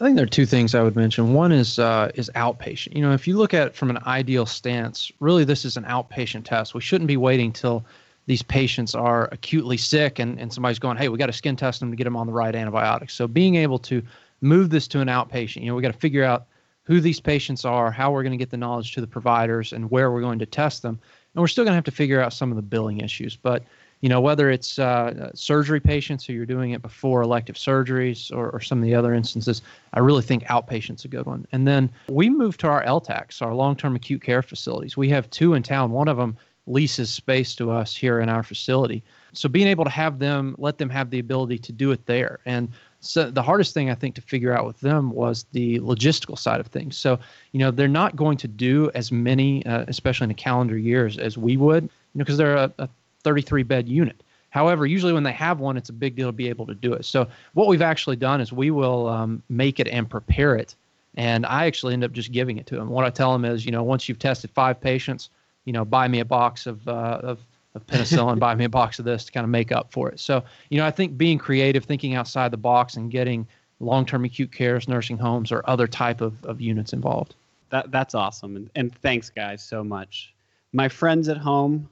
I 0.00 0.04
think 0.04 0.16
there 0.16 0.24
are 0.24 0.28
two 0.28 0.46
things 0.46 0.74
I 0.74 0.82
would 0.82 0.96
mention. 0.96 1.34
One 1.34 1.52
is 1.52 1.78
uh, 1.78 2.12
is 2.14 2.30
outpatient. 2.36 2.94
You 2.94 3.02
know, 3.02 3.12
if 3.12 3.26
you 3.26 3.36
look 3.36 3.54
at 3.54 3.68
it 3.68 3.74
from 3.74 3.90
an 3.90 3.98
ideal 4.06 4.46
stance, 4.46 5.10
really 5.18 5.44
this 5.44 5.64
is 5.64 5.76
an 5.76 5.84
outpatient 5.84 6.44
test. 6.44 6.74
We 6.74 6.80
shouldn't 6.80 7.08
be 7.08 7.16
waiting 7.16 7.52
till 7.52 7.84
these 8.26 8.42
patients 8.42 8.94
are 8.94 9.28
acutely 9.32 9.76
sick 9.76 10.20
and, 10.20 10.38
and 10.38 10.52
somebody's 10.52 10.78
going, 10.78 10.96
hey, 10.96 11.08
we 11.08 11.18
got 11.18 11.26
to 11.26 11.32
skin 11.32 11.56
test 11.56 11.80
them 11.80 11.90
to 11.90 11.96
get 11.96 12.04
them 12.04 12.16
on 12.16 12.28
the 12.28 12.32
right 12.32 12.54
antibiotics. 12.54 13.14
So 13.14 13.26
being 13.26 13.56
able 13.56 13.80
to 13.80 14.00
move 14.40 14.70
this 14.70 14.86
to 14.88 15.00
an 15.00 15.08
outpatient, 15.08 15.62
you 15.62 15.66
know, 15.66 15.74
we 15.74 15.82
got 15.82 15.92
to 15.92 15.98
figure 15.98 16.22
out 16.22 16.46
who 16.84 17.00
these 17.00 17.20
patients 17.20 17.64
are, 17.64 17.90
how 17.90 18.10
we're 18.10 18.22
going 18.22 18.32
to 18.32 18.38
get 18.38 18.50
the 18.50 18.56
knowledge 18.56 18.92
to 18.92 19.00
the 19.00 19.06
providers, 19.06 19.72
and 19.72 19.90
where 19.90 20.10
we're 20.10 20.20
going 20.20 20.38
to 20.38 20.46
test 20.46 20.82
them. 20.82 20.98
And 21.34 21.40
we're 21.40 21.48
still 21.48 21.64
going 21.64 21.72
to 21.72 21.76
have 21.76 21.84
to 21.84 21.90
figure 21.90 22.20
out 22.20 22.32
some 22.32 22.50
of 22.50 22.56
the 22.56 22.62
billing 22.62 23.00
issues. 23.00 23.36
But 23.36 23.64
you 24.02 24.08
know, 24.08 24.20
whether 24.20 24.50
it's 24.50 24.80
uh, 24.80 25.30
surgery 25.32 25.78
patients 25.78 26.26
who 26.26 26.32
you're 26.32 26.44
doing 26.44 26.72
it 26.72 26.82
before 26.82 27.22
elective 27.22 27.54
surgeries 27.54 28.32
or, 28.32 28.50
or 28.50 28.60
some 28.60 28.78
of 28.78 28.84
the 28.84 28.96
other 28.96 29.14
instances, 29.14 29.62
I 29.94 30.00
really 30.00 30.22
think 30.22 30.42
outpatient's 30.44 31.04
a 31.04 31.08
good 31.08 31.24
one. 31.24 31.46
And 31.52 31.68
then 31.68 31.88
we 32.08 32.28
moved 32.28 32.58
to 32.60 32.66
our 32.66 32.84
LTACs, 32.84 33.40
our 33.40 33.54
long-term 33.54 33.94
acute 33.94 34.20
care 34.20 34.42
facilities. 34.42 34.96
We 34.96 35.08
have 35.10 35.30
two 35.30 35.54
in 35.54 35.62
town. 35.62 35.92
One 35.92 36.08
of 36.08 36.16
them 36.16 36.36
leases 36.66 37.10
space 37.10 37.54
to 37.56 37.70
us 37.70 37.94
here 37.94 38.20
in 38.20 38.28
our 38.28 38.42
facility. 38.42 39.04
So 39.32 39.48
being 39.48 39.68
able 39.68 39.84
to 39.84 39.90
have 39.90 40.18
them, 40.18 40.56
let 40.58 40.78
them 40.78 40.90
have 40.90 41.10
the 41.10 41.20
ability 41.20 41.58
to 41.58 41.72
do 41.72 41.92
it 41.92 42.04
there. 42.06 42.40
And 42.44 42.68
so 43.02 43.30
the 43.30 43.42
hardest 43.42 43.74
thing 43.74 43.90
I 43.90 43.94
think 43.94 44.14
to 44.14 44.20
figure 44.20 44.56
out 44.56 44.64
with 44.64 44.80
them 44.80 45.10
was 45.10 45.44
the 45.50 45.80
logistical 45.80 46.38
side 46.38 46.60
of 46.60 46.68
things. 46.68 46.96
So 46.96 47.18
you 47.50 47.58
know 47.58 47.70
they're 47.70 47.88
not 47.88 48.16
going 48.16 48.38
to 48.38 48.48
do 48.48 48.90
as 48.94 49.10
many, 49.10 49.66
uh, 49.66 49.84
especially 49.88 50.26
in 50.26 50.30
a 50.30 50.34
calendar 50.34 50.78
year, 50.78 51.06
as, 51.06 51.36
we 51.36 51.56
would, 51.56 51.84
you 51.84 51.90
know, 52.14 52.24
because 52.24 52.38
they're 52.38 52.56
a, 52.56 52.72
a 52.78 52.88
33 53.24 53.64
bed 53.64 53.88
unit. 53.88 54.22
However, 54.50 54.86
usually 54.86 55.12
when 55.12 55.24
they 55.24 55.32
have 55.32 55.60
one, 55.60 55.76
it's 55.76 55.88
a 55.88 55.94
big 55.94 56.14
deal 56.14 56.28
to 56.28 56.32
be 56.32 56.48
able 56.48 56.66
to 56.66 56.74
do 56.74 56.92
it. 56.92 57.04
So 57.04 57.26
what 57.54 57.66
we've 57.66 57.82
actually 57.82 58.16
done 58.16 58.40
is 58.40 58.52
we 58.52 58.70
will 58.70 59.08
um, 59.08 59.42
make 59.48 59.80
it 59.80 59.88
and 59.88 60.08
prepare 60.08 60.54
it, 60.54 60.76
and 61.16 61.44
I 61.44 61.66
actually 61.66 61.94
end 61.94 62.04
up 62.04 62.12
just 62.12 62.30
giving 62.30 62.58
it 62.58 62.66
to 62.66 62.76
them. 62.76 62.88
What 62.88 63.04
I 63.04 63.10
tell 63.10 63.32
them 63.32 63.44
is, 63.44 63.66
you 63.66 63.72
know, 63.72 63.82
once 63.82 64.08
you've 64.08 64.20
tested 64.20 64.50
five 64.50 64.80
patients, 64.80 65.28
you 65.64 65.72
know, 65.72 65.84
buy 65.84 66.06
me 66.06 66.20
a 66.20 66.24
box 66.24 66.66
of 66.66 66.86
uh, 66.86 67.18
of 67.22 67.40
of 67.74 67.86
penicillin, 67.86 68.38
buy 68.38 68.54
me 68.54 68.64
a 68.64 68.68
box 68.68 68.98
of 68.98 69.04
this 69.04 69.24
to 69.24 69.32
kind 69.32 69.44
of 69.44 69.50
make 69.50 69.72
up 69.72 69.92
for 69.92 70.10
it. 70.10 70.20
So, 70.20 70.44
you 70.68 70.78
know, 70.78 70.86
I 70.86 70.90
think 70.90 71.16
being 71.16 71.38
creative, 71.38 71.84
thinking 71.84 72.14
outside 72.14 72.50
the 72.50 72.56
box, 72.56 72.96
and 72.96 73.10
getting 73.10 73.46
long-term 73.80 74.24
acute 74.24 74.52
cares, 74.52 74.88
nursing 74.88 75.18
homes, 75.18 75.50
or 75.50 75.62
other 75.68 75.86
type 75.86 76.20
of, 76.20 76.42
of 76.44 76.60
units 76.60 76.92
involved. 76.92 77.34
That 77.70 77.90
that's 77.90 78.14
awesome, 78.14 78.56
and, 78.56 78.70
and 78.74 78.94
thanks 78.94 79.30
guys 79.30 79.62
so 79.62 79.82
much. 79.82 80.34
My 80.72 80.88
friends 80.88 81.28
at 81.28 81.38
home, 81.38 81.88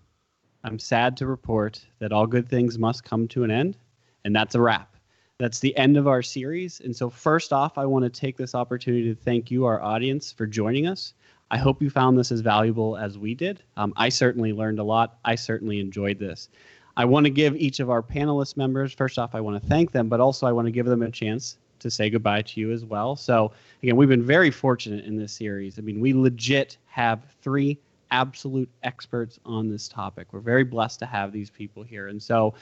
I'm 0.63 0.79
sad 0.79 1.17
to 1.19 1.27
report 1.27 1.85
that 1.99 2.13
all 2.13 2.27
good 2.27 2.49
things 2.49 2.79
must 2.79 3.05
come 3.05 3.27
to 3.29 3.45
an 3.45 3.51
end, 3.51 3.77
and 4.25 4.37
that's 4.37 4.55
a 4.55 4.61
wrap. 4.61 4.95
That's 5.39 5.59
the 5.59 5.75
end 5.79 5.97
of 5.97 6.07
our 6.07 6.21
series. 6.21 6.81
And 6.81 6.95
so, 6.95 7.09
first 7.09 7.51
off, 7.51 7.79
I 7.79 7.87
want 7.87 8.05
to 8.05 8.11
take 8.11 8.37
this 8.37 8.55
opportunity 8.55 9.05
to 9.05 9.15
thank 9.15 9.51
you, 9.51 9.65
our 9.65 9.81
audience, 9.81 10.31
for 10.33 10.47
joining 10.47 10.87
us. 10.87 11.15
I 11.51 11.59
hope 11.59 11.83
you 11.83 11.91
found 11.91 12.17
this 12.17 12.31
as 12.31 12.41
valuable 12.41 12.97
as 12.97 13.19
we 13.19 13.35
did. 13.35 13.63
Um, 13.77 13.93
I 13.97 14.09
certainly 14.09 14.53
learned 14.53 14.79
a 14.79 14.85
lot. 14.85 15.19
I 15.25 15.35
certainly 15.35 15.81
enjoyed 15.81 16.19
this. 16.19 16.49
I 16.97 17.05
want 17.05 17.25
to 17.25 17.31
give 17.31 17.57
each 17.57 17.81
of 17.81 17.91
our 17.91 18.03
panelist 18.03 18.57
members, 18.57 18.93
first 18.93 19.19
off, 19.19 19.35
I 19.35 19.41
want 19.41 19.61
to 19.61 19.69
thank 19.69 19.93
them, 19.93 20.09
but 20.09 20.21
also 20.21 20.47
I 20.47 20.53
want 20.53 20.67
to 20.67 20.73
give 20.73 20.87
them 20.87 21.03
a 21.03 21.11
chance 21.11 21.57
to 21.81 21.91
say 21.91 22.11
goodbye 22.11 22.43
to 22.43 22.61
you 22.61 22.73
as 22.73 22.85
well. 22.85 23.17
So, 23.17 23.53
again, 23.83 23.97
we've 23.97 24.09
been 24.09 24.25
very 24.25 24.51
fortunate 24.51 25.05
in 25.05 25.17
this 25.17 25.33
series. 25.33 25.79
I 25.79 25.83
mean, 25.83 26.01
we 26.01 26.13
legit 26.13 26.77
have 26.87 27.25
three 27.43 27.79
absolute 28.11 28.69
experts 28.83 29.39
on 29.45 29.71
this 29.71 29.89
topic. 29.89 30.33
We're 30.33 30.41
very 30.41 30.65
blessed 30.65 30.99
to 31.01 31.07
have 31.07 31.33
these 31.33 31.51
people 31.51 31.83
here. 31.83 32.09
And 32.09 32.23
so, 32.23 32.55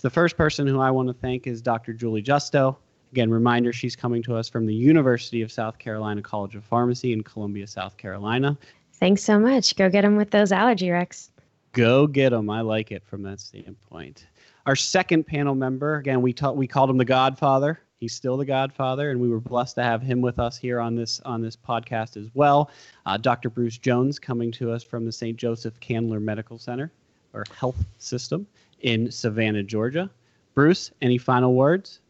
the 0.00 0.10
first 0.10 0.36
person 0.36 0.66
who 0.66 0.80
I 0.80 0.90
want 0.90 1.08
to 1.08 1.14
thank 1.14 1.46
is 1.46 1.62
Dr. 1.62 1.92
Julie 1.92 2.20
Justo. 2.20 2.76
Again, 3.14 3.30
reminder 3.30 3.72
she's 3.72 3.94
coming 3.94 4.24
to 4.24 4.34
us 4.34 4.48
from 4.48 4.66
the 4.66 4.74
University 4.74 5.40
of 5.42 5.52
South 5.52 5.78
Carolina 5.78 6.20
College 6.20 6.56
of 6.56 6.64
Pharmacy 6.64 7.12
in 7.12 7.22
Columbia, 7.22 7.64
South 7.64 7.96
Carolina. 7.96 8.58
Thanks 8.94 9.22
so 9.22 9.38
much. 9.38 9.76
Go 9.76 9.88
get 9.88 10.02
them 10.02 10.16
with 10.16 10.32
those 10.32 10.50
allergy 10.50 10.88
recs. 10.88 11.28
Go 11.74 12.08
get 12.08 12.30
them. 12.30 12.50
I 12.50 12.62
like 12.62 12.90
it 12.90 13.04
from 13.06 13.22
that 13.22 13.38
standpoint. 13.38 14.26
Our 14.66 14.74
second 14.74 15.28
panel 15.28 15.54
member, 15.54 15.94
again, 15.94 16.22
we 16.22 16.32
taught 16.32 16.56
we 16.56 16.66
called 16.66 16.90
him 16.90 16.98
the 16.98 17.04
Godfather. 17.04 17.78
He's 18.00 18.12
still 18.12 18.36
the 18.36 18.44
Godfather, 18.44 19.12
and 19.12 19.20
we 19.20 19.28
were 19.28 19.38
blessed 19.38 19.76
to 19.76 19.84
have 19.84 20.02
him 20.02 20.20
with 20.20 20.40
us 20.40 20.58
here 20.58 20.80
on 20.80 20.96
this 20.96 21.20
on 21.20 21.40
this 21.40 21.54
podcast 21.54 22.16
as 22.16 22.30
well. 22.34 22.68
Uh, 23.06 23.16
Dr. 23.16 23.48
Bruce 23.48 23.78
Jones 23.78 24.18
coming 24.18 24.50
to 24.50 24.72
us 24.72 24.82
from 24.82 25.04
the 25.04 25.12
St. 25.12 25.36
Joseph 25.36 25.78
Candler 25.78 26.18
Medical 26.18 26.58
Center 26.58 26.90
or 27.32 27.44
Health 27.56 27.84
System 27.98 28.44
in 28.80 29.08
Savannah, 29.12 29.62
Georgia. 29.62 30.10
Bruce, 30.56 30.90
any 31.00 31.16
final 31.16 31.54
words? 31.54 32.00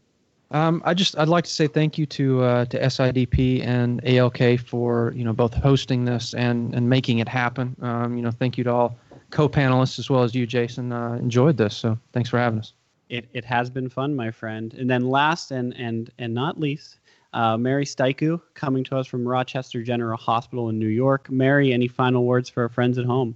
Um, 0.51 0.81
I 0.85 0.93
just 0.93 1.17
I'd 1.17 1.27
like 1.27 1.43
to 1.45 1.49
say 1.49 1.67
thank 1.67 1.97
you 1.97 2.05
to 2.07 2.43
uh, 2.43 2.65
to 2.65 2.79
SIDP 2.79 3.65
and 3.65 4.01
ALK 4.03 4.59
for 4.59 5.11
you 5.15 5.23
know 5.23 5.33
both 5.33 5.53
hosting 5.53 6.05
this 6.05 6.33
and 6.33 6.73
and 6.73 6.89
making 6.89 7.19
it 7.19 7.27
happen. 7.27 7.75
Um, 7.81 8.15
you 8.15 8.21
know, 8.21 8.31
thank 8.31 8.57
you 8.57 8.63
to 8.65 8.71
all 8.71 8.97
co-panelists 9.31 9.99
as 9.99 10.09
well 10.09 10.23
as 10.23 10.35
you, 10.35 10.45
Jason. 10.45 10.91
Uh, 10.91 11.13
enjoyed 11.13 11.57
this, 11.57 11.75
so 11.75 11.97
thanks 12.13 12.29
for 12.29 12.37
having 12.37 12.59
us. 12.59 12.73
It 13.09 13.27
it 13.33 13.43
has 13.45 13.69
been 13.69 13.89
fun, 13.89 14.15
my 14.15 14.31
friend. 14.31 14.73
And 14.75 14.89
then 14.89 15.09
last 15.09 15.51
and 15.51 15.75
and 15.77 16.11
and 16.19 16.33
not 16.33 16.59
least, 16.59 16.99
uh, 17.33 17.57
Mary 17.57 17.85
Staicu 17.85 18.41
coming 18.53 18.83
to 18.85 18.97
us 18.97 19.07
from 19.07 19.27
Rochester 19.27 19.83
General 19.83 20.17
Hospital 20.17 20.69
in 20.69 20.79
New 20.79 20.87
York. 20.87 21.29
Mary, 21.29 21.73
any 21.73 21.87
final 21.87 22.23
words 22.23 22.49
for 22.49 22.63
our 22.63 22.69
friends 22.69 22.97
at 22.97 23.05
home? 23.05 23.35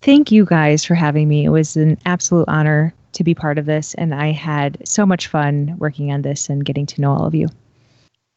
Thank 0.00 0.32
you 0.32 0.44
guys 0.44 0.84
for 0.84 0.94
having 0.94 1.28
me. 1.28 1.44
It 1.44 1.50
was 1.50 1.76
an 1.76 1.96
absolute 2.04 2.48
honor 2.48 2.92
to 3.12 3.22
be 3.22 3.34
part 3.34 3.58
of 3.58 3.66
this, 3.66 3.94
and 3.94 4.14
I 4.14 4.32
had 4.32 4.76
so 4.86 5.06
much 5.06 5.28
fun 5.28 5.76
working 5.78 6.10
on 6.10 6.22
this 6.22 6.48
and 6.48 6.64
getting 6.64 6.86
to 6.86 7.00
know 7.00 7.12
all 7.12 7.26
of 7.26 7.34
you. 7.34 7.48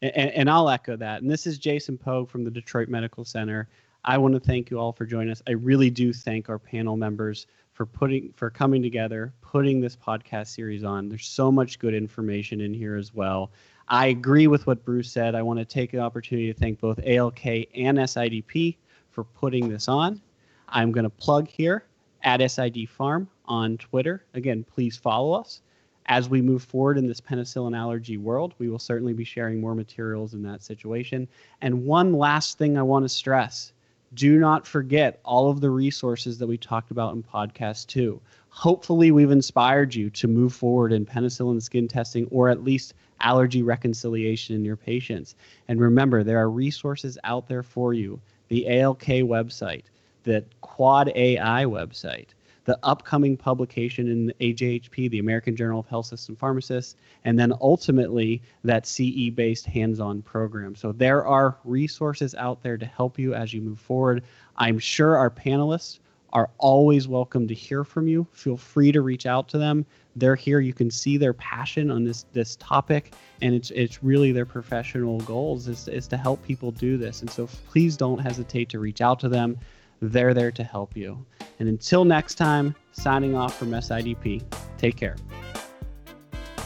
And, 0.02 0.14
and 0.14 0.50
I'll 0.50 0.68
echo 0.68 0.96
that. 0.96 1.22
And 1.22 1.30
this 1.30 1.46
is 1.46 1.58
Jason 1.58 1.98
Pogue 1.98 2.28
from 2.28 2.44
the 2.44 2.50
Detroit 2.50 2.88
Medical 2.88 3.24
Center. 3.24 3.68
I 4.04 4.18
want 4.18 4.34
to 4.34 4.40
thank 4.40 4.70
you 4.70 4.78
all 4.78 4.92
for 4.92 5.04
joining 5.04 5.32
us. 5.32 5.42
I 5.48 5.52
really 5.52 5.90
do 5.90 6.12
thank 6.12 6.48
our 6.48 6.60
panel 6.60 6.96
members 6.96 7.46
for 7.72 7.86
putting 7.86 8.32
for 8.36 8.48
coming 8.48 8.80
together, 8.80 9.32
putting 9.40 9.80
this 9.80 9.96
podcast 9.96 10.48
series 10.48 10.84
on. 10.84 11.08
There's 11.08 11.26
so 11.26 11.50
much 11.50 11.78
good 11.78 11.92
information 11.92 12.60
in 12.60 12.72
here 12.72 12.96
as 12.96 13.12
well. 13.12 13.50
I 13.88 14.06
agree 14.06 14.46
with 14.46 14.66
what 14.66 14.84
Bruce 14.84 15.10
said. 15.10 15.34
I 15.34 15.42
want 15.42 15.58
to 15.58 15.64
take 15.64 15.92
an 15.92 16.00
opportunity 16.00 16.52
to 16.52 16.58
thank 16.58 16.80
both 16.80 16.98
ALK 16.98 17.68
and 17.74 17.98
SIDP 17.98 18.76
for 19.10 19.24
putting 19.24 19.68
this 19.68 19.88
on. 19.88 20.20
I'm 20.68 20.92
going 20.92 21.04
to 21.04 21.10
plug 21.10 21.48
here 21.48 21.84
at 22.22 22.40
SIDPharm 22.40 23.26
on 23.46 23.78
Twitter. 23.78 24.24
Again, 24.34 24.64
please 24.64 24.96
follow 24.96 25.32
us. 25.32 25.62
As 26.06 26.28
we 26.28 26.40
move 26.40 26.62
forward 26.62 26.98
in 26.98 27.06
this 27.06 27.20
penicillin 27.20 27.76
allergy 27.76 28.16
world, 28.16 28.54
we 28.58 28.68
will 28.68 28.78
certainly 28.78 29.12
be 29.12 29.24
sharing 29.24 29.60
more 29.60 29.74
materials 29.74 30.34
in 30.34 30.42
that 30.42 30.62
situation. 30.62 31.26
And 31.60 31.84
one 31.84 32.12
last 32.12 32.58
thing 32.58 32.78
I 32.78 32.82
want 32.82 33.04
to 33.04 33.08
stress 33.08 33.72
do 34.14 34.38
not 34.38 34.66
forget 34.66 35.20
all 35.24 35.50
of 35.50 35.60
the 35.60 35.70
resources 35.70 36.38
that 36.38 36.46
we 36.46 36.56
talked 36.56 36.90
about 36.90 37.14
in 37.14 37.22
podcast 37.22 37.88
two. 37.88 38.20
Hopefully, 38.50 39.10
we've 39.10 39.32
inspired 39.32 39.94
you 39.94 40.08
to 40.10 40.28
move 40.28 40.54
forward 40.54 40.92
in 40.92 41.04
penicillin 41.04 41.60
skin 41.60 41.88
testing 41.88 42.26
or 42.30 42.48
at 42.48 42.64
least 42.64 42.94
allergy 43.20 43.62
reconciliation 43.62 44.54
in 44.54 44.64
your 44.64 44.76
patients. 44.76 45.34
And 45.68 45.80
remember, 45.80 46.22
there 46.22 46.38
are 46.38 46.50
resources 46.50 47.18
out 47.24 47.48
there 47.48 47.62
for 47.62 47.94
you 47.94 48.20
the 48.48 48.64
ALK 48.68 49.24
website, 49.24 49.84
the 50.26 50.44
Quad 50.60 51.12
AI 51.14 51.64
website, 51.64 52.30
the 52.64 52.76
upcoming 52.82 53.36
publication 53.36 54.08
in 54.08 54.32
AJHP, 54.40 55.08
the 55.08 55.20
American 55.20 55.54
Journal 55.54 55.78
of 55.78 55.86
Health 55.86 56.06
System 56.06 56.34
Pharmacists, 56.34 56.96
and 57.24 57.38
then 57.38 57.52
ultimately 57.60 58.42
that 58.64 58.86
CE 58.86 59.30
based 59.32 59.66
hands 59.66 60.00
on 60.00 60.22
program. 60.22 60.74
So 60.74 60.90
there 60.90 61.24
are 61.24 61.56
resources 61.64 62.34
out 62.34 62.60
there 62.60 62.76
to 62.76 62.84
help 62.84 63.20
you 63.20 63.34
as 63.34 63.54
you 63.54 63.62
move 63.62 63.78
forward. 63.78 64.24
I'm 64.56 64.80
sure 64.80 65.16
our 65.16 65.30
panelists 65.30 66.00
are 66.32 66.50
always 66.58 67.06
welcome 67.06 67.46
to 67.46 67.54
hear 67.54 67.84
from 67.84 68.08
you. 68.08 68.26
Feel 68.32 68.56
free 68.56 68.90
to 68.90 69.02
reach 69.02 69.26
out 69.26 69.48
to 69.50 69.58
them. 69.58 69.86
They're 70.16 70.34
here. 70.34 70.58
You 70.58 70.74
can 70.74 70.90
see 70.90 71.16
their 71.16 71.34
passion 71.34 71.88
on 71.88 72.02
this 72.02 72.26
this 72.32 72.56
topic, 72.56 73.14
and 73.42 73.54
it's 73.54 73.70
it's 73.70 74.02
really 74.02 74.32
their 74.32 74.44
professional 74.44 75.20
goals 75.20 75.68
is, 75.68 75.86
is 75.86 76.08
to 76.08 76.16
help 76.16 76.42
people 76.42 76.72
do 76.72 76.98
this. 76.98 77.20
And 77.20 77.30
so 77.30 77.46
please 77.68 77.96
don't 77.96 78.18
hesitate 78.18 78.68
to 78.70 78.80
reach 78.80 79.00
out 79.00 79.20
to 79.20 79.28
them. 79.28 79.56
They're 80.00 80.34
there 80.34 80.52
to 80.52 80.64
help 80.64 80.96
you. 80.96 81.24
And 81.58 81.68
until 81.68 82.04
next 82.04 82.34
time, 82.34 82.74
signing 82.92 83.34
off 83.34 83.58
from 83.58 83.70
SIDP, 83.70 84.42
take 84.76 84.96
care. 84.96 85.16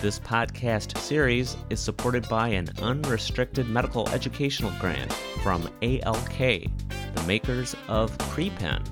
This 0.00 0.18
podcast 0.18 0.96
series 0.96 1.56
is 1.68 1.78
supported 1.78 2.26
by 2.28 2.48
an 2.48 2.70
unrestricted 2.80 3.68
medical 3.68 4.08
educational 4.08 4.72
grant 4.80 5.12
from 5.42 5.68
ALK, 5.82 6.70
the 7.14 7.22
makers 7.24 7.76
of 7.86 8.16
PrePen. 8.18 8.82